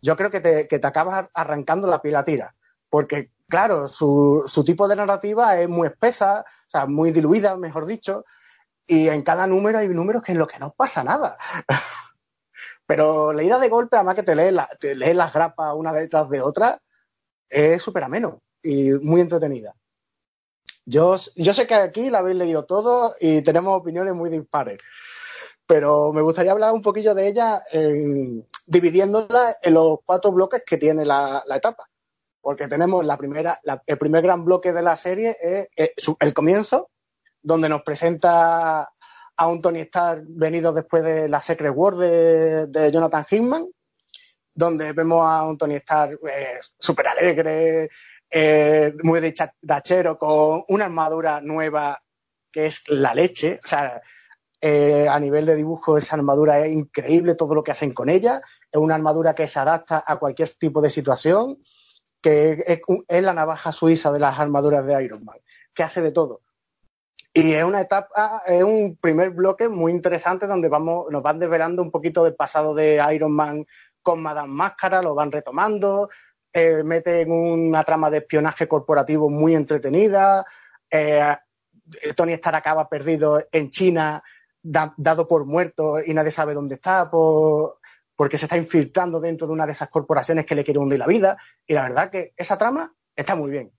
[0.00, 2.54] yo creo que te, que te acabas arrancando la piel a tira,
[2.88, 7.86] porque claro, su, su tipo de narrativa es muy espesa, o sea, muy diluida, mejor
[7.86, 8.24] dicho,
[8.86, 11.36] y en cada número hay números que en los que no pasa nada.
[12.86, 16.40] Pero leída de golpe, además que te lees, la- lees las grapas una detrás de
[16.40, 16.80] otra,
[17.48, 19.74] es súper ameno y muy entretenida.
[20.84, 24.80] Yo, yo sé que aquí la habéis leído todo y tenemos opiniones muy dispares,
[25.66, 30.76] pero me gustaría hablar un poquillo de ella en- dividiéndola en los cuatro bloques que
[30.78, 31.88] tiene la, etapa.
[32.40, 35.68] Porque tenemos la primera, la- el primer gran bloque de la serie es,
[36.18, 36.90] el comienzo,
[37.40, 38.91] donde nos presenta
[39.36, 43.66] a un Tony Stark venido después de la Secret War de, Jonathan Hickman,
[44.54, 47.88] donde vemos a un Tony Stark eh, súper alegre,
[48.30, 52.00] eh, muy dicharachero, con una armadura nueva
[52.50, 53.60] que es la leche.
[53.64, 54.00] O sea,
[54.60, 58.40] eh, a nivel de dibujo esa armadura es increíble todo lo que hacen con ella.
[58.70, 61.58] Es una armadura que se adapta a cualquier tipo de situación,
[62.20, 65.38] que es la navaja suiza de las armaduras de Iron Man,
[65.74, 66.42] que hace de todo.
[67.34, 71.80] Y es una etapa, es un primer bloque muy interesante donde vamos, nos van desvelando
[71.80, 73.64] un poquito del pasado de Iron Man
[74.02, 76.10] con Madame Máscara, lo van retomando,
[76.52, 80.44] eh, meten una trama de espionaje corporativo muy entretenida,
[80.90, 81.34] eh,
[82.14, 84.22] Tony Stark acaba perdido en China,
[84.62, 87.78] da- dado por muerto y nadie sabe dónde está, por-
[88.14, 91.06] porque se está infiltrando dentro de una de esas corporaciones que le quiere hundir la
[91.06, 91.38] vida.
[91.66, 93.72] Y la verdad que esa trama está muy bien.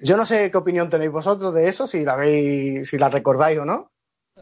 [0.00, 3.58] Yo no sé qué opinión tenéis vosotros de eso, si la veis, si la recordáis
[3.58, 3.90] o no.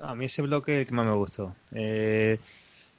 [0.00, 1.54] A mí ese bloque es el que más me gustó.
[1.72, 2.38] Eh,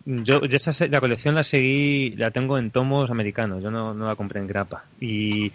[0.06, 4.16] yo yo esa la colección la seguí, la tengo en tomos americanos, yo no, la
[4.16, 4.86] compré en grapa.
[5.00, 5.52] Y,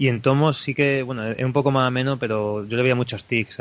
[0.00, 3.24] en tomos sí que, bueno, es un poco más ameno, pero yo le veía muchos
[3.24, 3.58] tics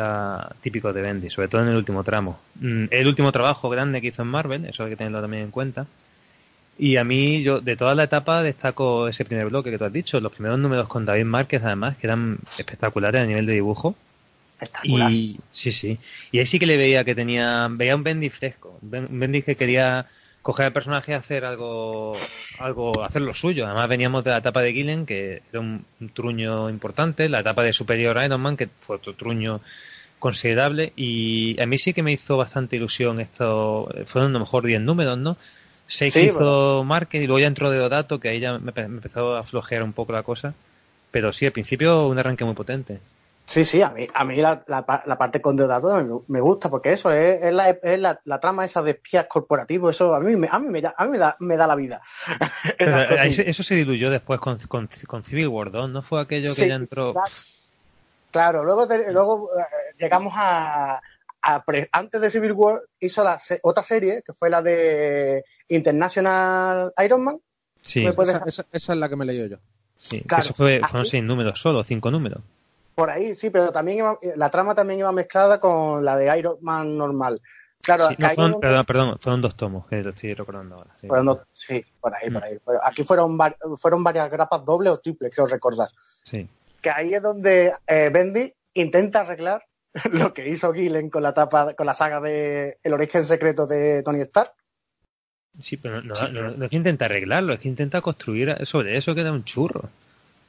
[0.61, 2.39] típicos de Bendy, sobre todo en el último tramo.
[2.55, 5.51] Mm, El último trabajo grande que hizo en Marvel, eso hay que tenerlo también en
[5.51, 5.87] cuenta.
[6.79, 9.93] Y a mí, yo de toda la etapa destaco ese primer bloque que tú has
[9.93, 13.95] dicho, los primeros números con David Márquez además, que eran espectaculares a nivel de dibujo.
[14.61, 15.11] Espectacular.
[15.11, 15.97] Y sí, sí.
[16.31, 19.19] Y ahí sí que le veía que tenía, veía un Bendy fresco, un Ben- un
[19.19, 20.05] Bendy que quería
[20.43, 22.15] coger al personaje y hacer algo,
[22.59, 23.65] algo, hacer lo suyo.
[23.65, 27.63] Además veníamos de la etapa de Gillen, que era un, un truño importante, la etapa
[27.63, 29.61] de Superior Iron Man, que fue otro truño
[30.19, 34.65] considerable, y a mí sí que me hizo bastante ilusión esto, fueron a lo mejor
[34.65, 35.37] 10 números, ¿no?
[35.87, 36.83] Seis Sí, hizo bueno.
[36.83, 39.83] Márquez y luego ya entró de dato que ahí ya me, me empezó a flojear
[39.83, 40.53] un poco la cosa.
[41.11, 42.99] Pero sí, al principio un arranque muy potente.
[43.45, 46.69] Sí, sí, a mí, a mí la, la la parte con Deodato me, me gusta
[46.69, 50.35] porque eso es, es, la, es la, trama esa de espías corporativos, eso a mí
[50.35, 52.01] me, a mí me, da- a mí me, da, me da la vida.
[52.77, 56.01] Pero eso se diluyó después con, con, con Civil War 2, ¿no?
[56.01, 57.15] Fue aquello que Sí, ya entró.
[58.31, 59.63] Claro, luego, te- luego eh,
[59.97, 61.01] llegamos a,
[61.91, 67.23] antes de Civil War hizo la se- otra serie que fue la de International Iron
[67.23, 67.39] Man.
[67.81, 69.57] Sí, Esa, esa- esa es la que me leí yo.
[69.97, 70.21] sí.
[70.21, 70.43] que claro.
[70.43, 72.41] Eso fue, fueron Aquí- seis números solo, cinco números.
[72.95, 76.57] Por ahí, sí, pero también iba- la trama también iba mezclada con la de Iron
[76.61, 77.41] Man normal.
[77.81, 80.89] Claro, Sí, no, fueron, perdón, perdón, fueron dos tomos, que lo estoy recordando ahora.
[80.99, 81.07] sí.
[81.07, 82.45] fueron dos- sí, por ahí, por Mm.
[82.45, 82.59] ahí.
[82.59, 85.89] Fue- Aquí fueron, var- fueron varias grapas dobles o triples, creo recordar.
[86.23, 86.47] Sí.
[86.81, 89.63] Que ahí es donde eh, Bendy intenta arreglar
[90.11, 94.03] lo que hizo Gillen con la tapa, con la saga de El origen secreto de
[94.03, 94.51] Tony Stark.
[95.59, 98.97] Sí, pero no, no- no- no es que intenta arreglarlo, es que intenta construir sobre
[98.97, 99.89] eso que da un churro.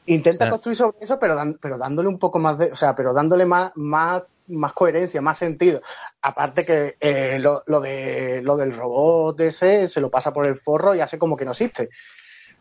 [0.06, 2.76] Intenta O sea- construir sobre eso, pero, dan- pero dándole un poco más de, o
[2.76, 5.80] sea, pero dándole más, más, más coherencia, más sentido.
[6.22, 10.56] Aparte que eh, lo, lo de lo del robot ese se lo pasa por el
[10.56, 11.90] forro y hace como que no existe.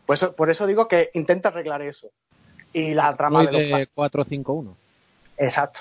[0.06, 2.10] Pues, eso- por eso digo que intenta arreglar eso.
[2.72, 4.76] Y la trama Soy de los pa- de 451.
[5.38, 5.80] Exacto.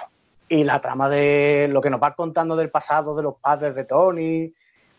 [0.49, 3.83] Y la trama de lo que nos va contando del pasado de los padres de
[3.85, 4.51] Tony,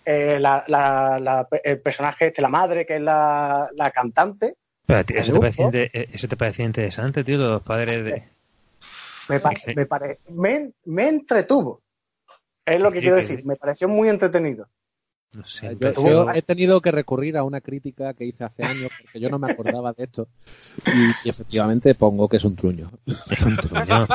[0.05, 5.11] eh, la, la- la- el personaje este, la madre, que es la, la cantante, Pero,
[5.93, 8.23] eh, eso te parecía interesante, tío, los padres de...
[9.29, 9.73] me, pa- Sí.
[9.77, 11.83] me, pare- me, me entretuvo.
[12.65, 13.45] Es lo que Sí, quiero decir.
[13.45, 14.67] Me pareció muy entretenido.
[15.35, 18.65] No sé, Yo, pero- yo he tenido que recurrir a una crítica que hice hace
[18.65, 20.27] años porque yo no me acordaba de esto
[20.87, 22.91] y, y efectivamente pongo que es un truño.
[23.07, 24.07] Es un truño.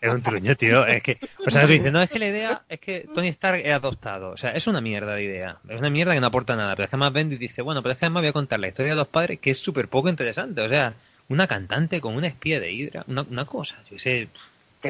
[0.00, 0.86] Es un truño, tío.
[0.86, 3.60] Es que, o sea, tú dices, no, es que la idea es que Tony Stark
[3.64, 4.30] es adoptado.
[4.30, 5.58] O sea, es una mierda de idea.
[5.68, 6.76] Es una mierda que no aporta nada.
[6.76, 8.68] Pero es que además Bendy dice, bueno, pero es que además voy a contar la
[8.68, 10.60] historia de los padres que es súper poco interesante.
[10.60, 10.94] O sea,
[11.28, 13.76] una cantante con una espía de Hydra, una, una cosa.
[13.90, 14.28] Yo sé.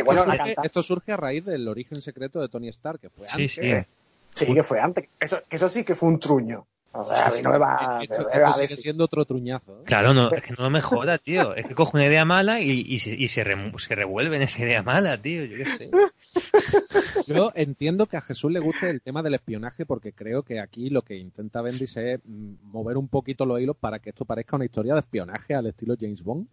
[0.04, 0.24] Bueno,
[0.62, 3.52] esto surge a raíz del origen secreto de Tony Stark, que fue Sí, antes.
[3.54, 3.90] sí.
[4.35, 5.09] Sí, que fue antes.
[5.18, 6.66] Eso, eso sí que fue un truño.
[6.97, 9.24] O sea, a mí no me va Esto, me esto va a sigue siendo otro
[9.24, 9.80] truñazo.
[9.80, 9.85] ¿eh?
[9.85, 11.53] Claro, no, es que no me joda, tío.
[11.57, 13.45] Es que coge una idea mala y, y, se, y se,
[13.78, 15.45] se revuelve en esa idea mala, tío.
[15.45, 15.91] Yo qué sé.
[17.26, 20.89] Yo entiendo que a Jesús le guste el tema del espionaje porque creo que aquí
[20.89, 24.55] lo que intenta Bendis es mm, mover un poquito los hilos para que esto parezca
[24.55, 26.47] una historia de espionaje al estilo James Bond.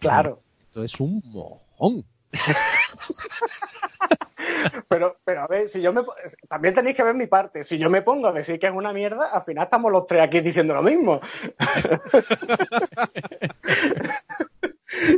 [0.00, 0.42] Claro.
[0.66, 2.04] Esto es un mojón.
[4.88, 6.02] Pero, pero a ver, si yo me.
[6.48, 7.64] También tenéis que ver mi parte.
[7.64, 10.22] Si yo me pongo a decir que es una mierda, al final estamos los tres
[10.22, 11.20] aquí diciendo lo mismo.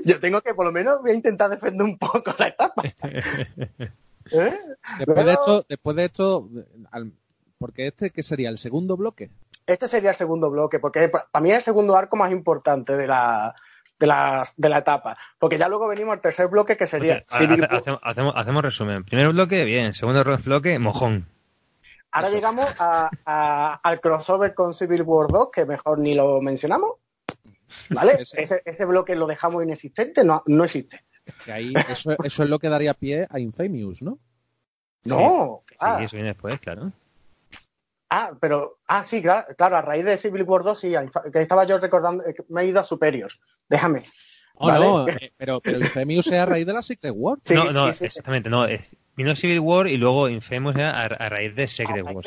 [0.05, 2.83] yo tengo que, por lo menos, voy a intentar defender un poco la etapa.
[4.33, 4.59] ¿Eh?
[4.99, 6.49] Después de esto, después de esto,
[6.93, 7.13] al-
[7.59, 9.31] porque este que sería el segundo bloque.
[9.67, 13.07] Este sería el segundo bloque, porque para mí es el segundo arco más importante de
[13.07, 13.55] la,
[14.01, 15.17] de la, de la etapa.
[15.39, 17.75] Porque ya luego venimos al tercer bloque, que sería Civil hace- War.
[17.77, 19.05] hacemos, hacemos, hacemos resumen.
[19.05, 19.95] Primer bloque, bien.
[19.95, 21.27] Segundo bloque, mojón.
[22.11, 26.93] Ahora llegamos a- a- al crossover con Civil War 2, que mejor ni lo mencionamos.
[27.91, 28.15] ¿Vale?
[28.19, 31.05] Ese- Ese, bloque lo dejamos inexistente, no, no existe.
[31.45, 34.19] Que ahí, eso, eso es lo que daría pie a Infamous, ¿no?
[35.05, 36.91] No, Sí, ah, eso viene después, claro.
[38.11, 40.93] Ah, pero, ah, sí, claro, claro, a raíz de Civil War 2, sí,
[41.33, 43.31] que estaba yo recordando, eh, me he ido a Superior.
[43.69, 44.05] Déjame.
[44.63, 44.85] Oh, Vale.
[44.85, 47.39] no, eh, pero, pero Infamous es a raíz de la Secret War.
[47.43, 48.05] Sí, no, no, sí.
[48.05, 48.67] exactamente, no.
[48.67, 52.25] Es, vino Civil War y luego Infamous ya a, a raíz de ¿A Secret War.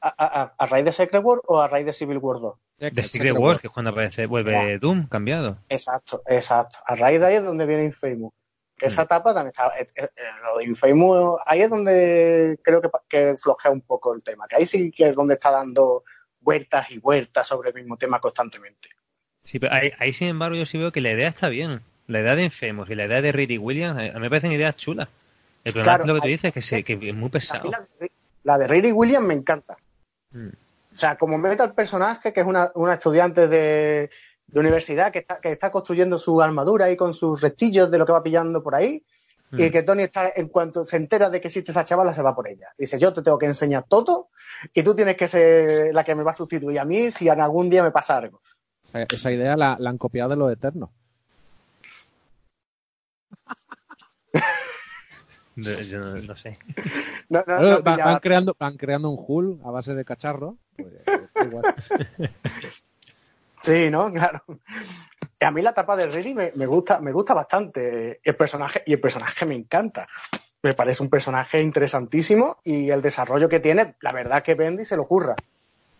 [0.00, 2.54] a- a- a- a raíz de Secret War o a raíz de Civil War 2?
[2.78, 5.58] De Secret War, que es cuando aparece, vuelve Doom, cambiado.
[5.68, 6.78] Exacto, exacto.
[6.84, 8.32] A raíz de ahí es donde viene Infamous.
[8.78, 9.04] Que esa Mm.
[9.04, 9.68] etapa también está.
[9.78, 14.14] eh, eh, eh, lo de Infamous, ahí es donde creo que, que flojea un poco
[14.14, 14.46] el tema.
[14.48, 16.04] Que ahí sí que es donde está dando
[16.40, 18.88] vueltas y vueltas sobre el mismo tema constantemente.
[19.42, 21.80] Sí, pero ahí, ahí, sin embargo, yo sí veo que la idea está bien.
[22.06, 24.76] La idea de Infamous y la idea de Riddick Williams, a mí me parecen ideas
[24.76, 25.08] chulas.
[25.64, 27.70] El problema Claro, es lo que tú dices, que, se, que es muy pesado.
[27.70, 28.10] la, de-
[28.44, 29.76] la de Riri Williams me encanta.
[30.30, 30.48] Mm.
[30.48, 34.08] O sea, como meta el personaje, que es una, una estudiante de,
[34.48, 38.04] de universidad que está, que está construyendo su armadura ahí con sus restillos de lo
[38.06, 39.04] que va pillando por ahí.
[39.52, 39.70] Y Mm.
[39.70, 42.48] que Tony está, en cuanto se entera de que existe esa chavala, se va por
[42.48, 42.68] ella.
[42.76, 44.28] Dice, yo te tengo que enseñar todo
[44.74, 47.40] y tú tienes que ser la que me va a sustituir a mí si en
[47.40, 48.42] algún día me pasa algo.
[48.92, 50.90] Esa, idea la, la han copiado de los Eternos.
[55.56, 56.56] No, yo no, no sé.
[57.28, 58.12] No, no, Bueno, no va- pillaba.
[58.12, 60.56] van, creando, van creando un hull a base de cacharro.
[60.76, 60.92] Pues,
[61.44, 61.64] igual.
[63.68, 64.10] Sí, ¿no?
[64.12, 64.42] Claro.
[65.40, 68.94] A mí la etapa de Riri me, me gusta, me gusta bastante el personaje y
[68.94, 70.08] el personaje me encanta.
[70.62, 74.96] Me parece un personaje interesantísimo y el desarrollo que tiene, la verdad que Bendy se
[74.96, 75.36] lo ocurra.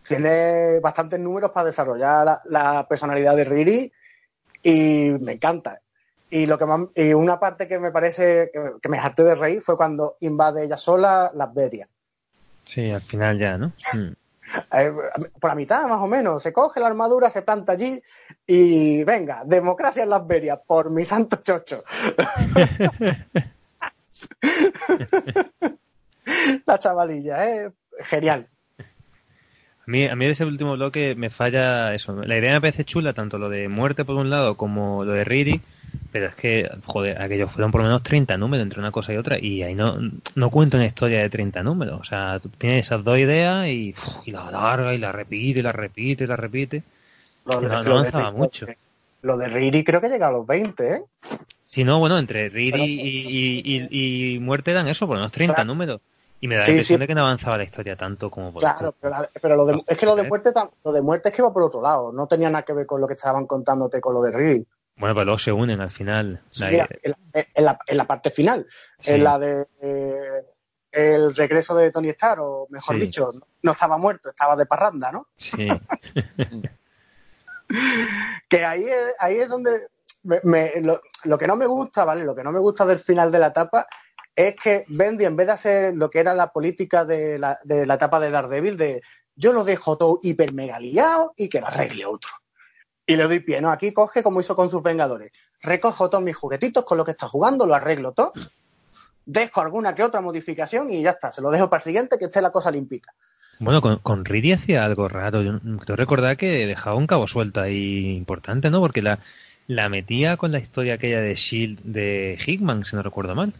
[0.05, 3.93] Tiene bastantes números para desarrollar la, la personalidad de Riri
[4.63, 5.79] y me encanta.
[6.29, 9.35] Y lo que más- y una parte que me parece que, que me harté de
[9.35, 11.87] reír fue cuando invade ella sola las Berias.
[12.65, 13.67] Sí, al final ya, ¿no?
[13.93, 14.11] Mm.
[14.71, 14.91] Eh,
[15.39, 18.01] por la mitad más o menos, se coge la armadura, se planta allí
[18.47, 21.83] y venga, democracia en las Berias, por mi santo chocho.
[26.65, 27.71] la chavalilla, ¿eh?
[27.99, 28.49] Genial.
[29.89, 32.13] A mí, a mí de ese último bloque me falla eso.
[32.23, 35.23] La idea me parece chula, tanto lo de muerte por un lado como lo de
[35.23, 35.61] Riri,
[36.11, 39.17] pero es que, joder, aquellos fueron por lo menos 30 números entre una cosa y
[39.17, 39.97] otra, y ahí no,
[40.35, 41.99] no cuento una historia de 30 números.
[41.99, 45.59] O sea, tú tienes esas dos ideas y, uf, y la larga y la repite
[45.61, 46.83] y la repite y la repite.
[47.45, 48.67] Lo No, no avanzaba mucho.
[49.23, 51.01] Lo de Riri creo que llega a los 20, ¿eh?
[51.65, 55.21] Si no, bueno, entre Riri Pero- y, y, y- y muerte dan eso, por lo
[55.21, 55.67] menos 30 Claro.
[55.67, 55.99] números.
[56.41, 56.99] Y me da la impresión sí.
[57.01, 59.83] de que no avanzaba la historia tanto como por Claro, pero, la- pero lo de-
[59.87, 60.27] es que lo de ¿Eh?
[60.27, 60.51] muerte
[60.85, 63.01] lo de muerte es que va por otro lado, no tenía nada que ver con
[63.01, 64.67] lo que estaban contándote con lo de Riri.
[64.97, 66.41] Bueno, pero luego se unen al final.
[66.49, 67.17] Sí, La- en, la,
[67.53, 68.65] en la- en la parte final,
[69.05, 70.43] en la de eh,
[70.91, 73.31] el regreso de Tony Stark, o mejor dicho,
[73.61, 75.27] no estaba muerto, estaba de parranda, ¿no?
[75.37, 75.67] sí.
[78.49, 79.87] Que ahí es, ahí es donde
[80.23, 82.23] me- me- lo, lo que no me gusta, ¿vale?
[82.23, 83.87] Lo que no me gusta del final de la etapa
[84.47, 87.85] es que Bendy, en vez de hacer lo que era la política de la, de
[87.85, 89.01] la etapa de Daredevil, de
[89.35, 92.31] yo lo dejo todo hiper mega liado y que lo arregle otro.
[93.05, 93.69] Y le doy pie, ¿no?
[93.69, 95.33] Aquí coge como hizo con sus Vengadores.
[95.61, 98.31] Recojo todos mis juguetitos con lo que está jugando, lo arreglo todo.
[99.25, 101.33] Dejo alguna que otra modificación y ya está.
[101.33, 103.13] Se lo dejo para el siguiente que esté la cosa limpita.
[103.59, 105.41] Bueno, con, con Riri hacía algo raro.
[105.41, 108.79] Yo creo recordar que dejaba un cabo suelto ahí importante, ¿no?
[108.79, 109.19] Porque la,
[109.69, 113.53] la metía con la historia aquella de Shield de Hickman, si no recuerdo mal.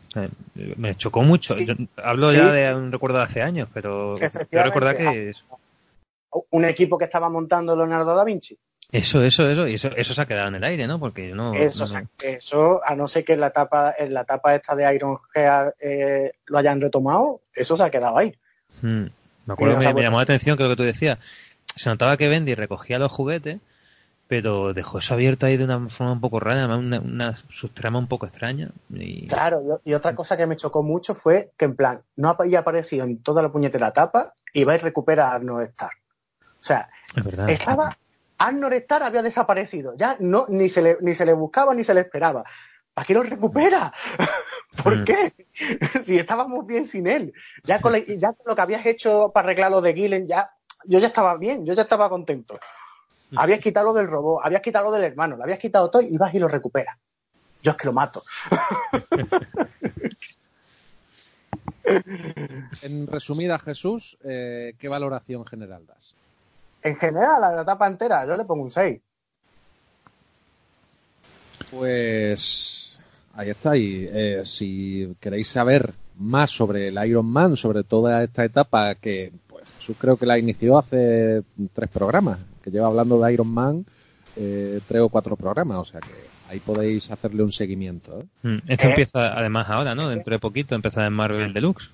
[0.56, 1.54] Me chocó mucho.
[1.56, 1.68] Sí.
[1.68, 2.62] Yo hablo Sí, ya sí.
[2.62, 4.64] de un recuerdo de hace años, pero Efectivamente.
[4.64, 5.44] recordar que es-
[6.50, 8.58] Un equipo que estaba montando Leonardo da Vinci.
[8.92, 11.00] eso, eso, eso, y eso, eso se ha quedado en el aire, ¿no?
[11.00, 11.54] Porque yo no.
[11.54, 14.56] Eso, no- o sea, eso, a no ser que en la etapa, en la etapa
[14.56, 18.34] esta de Iron Heart eh, lo hayan retomado, eso se ha quedado ahí.
[18.82, 19.06] Mm.
[19.46, 21.20] Me acuerdo que me, me llamó la atención que lo que tú decías.
[21.76, 23.60] Se notaba que Bendy recogía los juguetes,
[24.30, 27.98] pero dejó eso abierto ahí de una forma un poco rara, además una, una subtrama
[27.98, 28.70] un poco extraña.
[28.92, 29.28] Y...
[29.28, 32.60] Claro, y y otra cosa que me chocó mucho fue que en plan, no había
[32.60, 35.98] aparecido en toda la puñetera etapa y va y recupera a Arnold Stark.
[36.44, 37.50] O sea, Es verdad.
[37.50, 37.98] estaba
[38.38, 39.96] Arnold Starr había desaparecido.
[39.98, 42.44] Ya no, ni se le, ni se le buscaba ni se le esperaba.
[42.94, 43.92] ¿Para qué lo recupera?
[44.84, 45.04] ¿Por Mm.
[45.06, 45.34] qué?
[46.04, 47.34] si estábamos bien sin él.
[47.66, 50.52] Ya con, la- ya con lo que habías hecho para arreglar lo de Gillen, ya,
[50.86, 52.60] yo ya estaba bien, yo ya estaba contento.
[53.36, 56.18] Habías quitado lo del robot, habías quitado lo del hermano, lo habías quitado todo y
[56.18, 56.98] vas y lo recuperas.
[57.62, 58.24] Yo es que lo mato.
[62.82, 66.14] En resumida, Jesús, eh, ¿qué valoración general das?
[66.84, 69.02] En general, a la etapa entera, yo le pongo un 6.
[71.72, 73.02] Pues
[73.36, 73.76] ahí está.
[73.76, 79.32] Y eh, si queréis saber más sobre el Iron Man, sobre toda esta etapa que
[79.48, 81.44] pues Jesús creo que la inició hace
[81.74, 83.86] tres programas, que lleva hablando de Iron Man
[84.36, 86.12] eh, tres o cuatro programas, o sea que
[86.50, 88.22] ahí podéis hacerle un seguimiento.
[88.22, 88.26] ¿eh?
[88.44, 88.90] Mm, Esto ¿Eh?
[88.90, 90.10] empieza además ahora, ¿no?
[90.10, 91.90] Dentro de poquito empieza en Marvel Deluxe.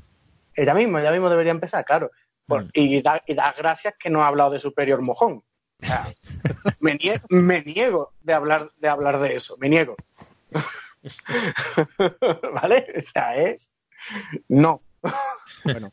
[0.56, 2.12] Ella mismo, ella mismo debería empezar, claro.
[2.48, 2.70] Por- Mm.
[2.74, 5.44] y, da, y da gracias que no ha hablado de Superior Mojón.
[5.82, 6.08] O sea,
[6.80, 9.96] me, nie- me niego de hablar, de hablar de eso, me niego.
[12.54, 12.88] ¿Vale?
[12.98, 13.72] O sea, es.
[14.50, 14.82] No.
[15.64, 15.90] Bueno,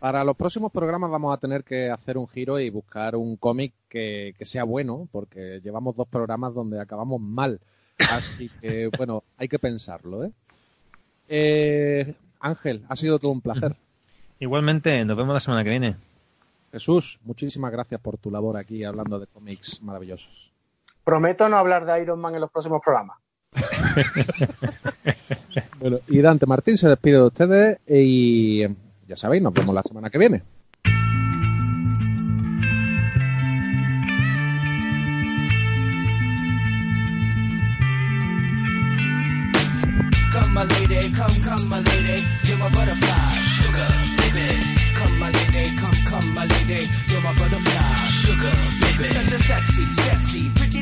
[0.00, 3.72] para los próximos programas vamos a tener que hacer un giro y buscar un cómic
[3.88, 7.60] que, que sea bueno, porque llevamos dos programas donde acabamos mal.
[8.10, 10.32] Así que, bueno, hay que pensarlo, ¿eh?
[11.28, 13.76] Eh, Ángel, ha sido todo un placer.
[14.40, 15.96] Igualmente, nos vemos la semana que viene.
[16.72, 20.52] Jesús, muchísimas gracias por tu labor aquí hablando de cómics maravillosos.
[21.04, 23.18] Prometo no hablar de Iron Man en los próximos programas.
[25.78, 28.62] Bueno, y Dante Martín se despide de ustedes y
[29.08, 30.42] ya sabéis, nos vemos la semana que viene.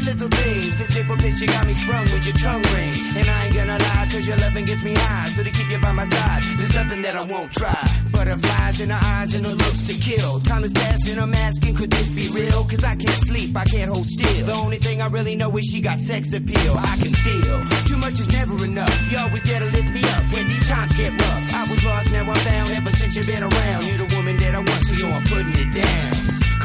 [0.05, 0.61] Little thing.
[0.78, 2.94] This April bitch, you got me sprung with your tongue ring.
[3.16, 5.28] And I ain't gonna lie, cause your loving gets me high.
[5.28, 7.88] So to keep you by my side, there's nothing that I won't try.
[8.11, 10.40] Butterflies in her eyes and her looks to kill.
[10.40, 12.64] Time is passing, I'm asking, could this be real?
[12.64, 14.46] Cause I can't sleep, I can't hold still.
[14.46, 16.74] The only thing I really know is she got sex appeal.
[16.76, 19.12] I can feel too much is never enough.
[19.12, 21.55] You always there to lift me up when these times get rough.
[21.55, 22.70] I was lost, now I'm found.
[22.70, 25.55] Ever since you've been around, you're the woman that I want, so yo, I'm putting
[25.55, 26.49] it down.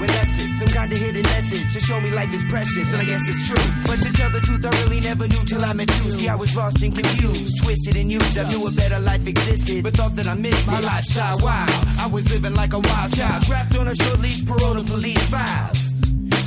[0.00, 3.04] Unless it's some kind of hidden message to show me life is precious, and I
[3.04, 3.64] guess it's true.
[3.86, 6.10] But to tell the truth, I really never knew till I met you.
[6.10, 8.38] See, I was lost and confused, twisted and used.
[8.38, 11.38] I knew a better life existed, but thought that I missed my lifestyle.
[11.40, 14.92] Wild, I was living like a wild child, trapped on a short leash, paroled to
[14.92, 15.90] police files.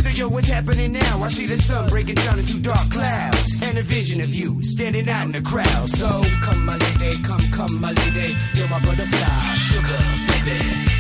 [0.03, 1.23] So yo, what's happening now?
[1.23, 5.07] I see the sun breaking down into dark clouds, and a vision of you standing
[5.07, 5.89] out in the crowd.
[5.91, 9.99] So come, my lady, come, come, my lady, you're my butterfly, sugar,
[10.45, 10.92] baby.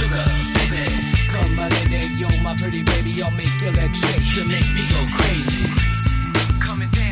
[0.00, 0.24] sugar,
[0.70, 0.84] baby.
[1.28, 3.22] Come, my lady, you're my pretty baby.
[3.22, 3.72] I'll make your.
[4.36, 5.66] You make me go crazy.
[6.60, 7.09] Come and dance.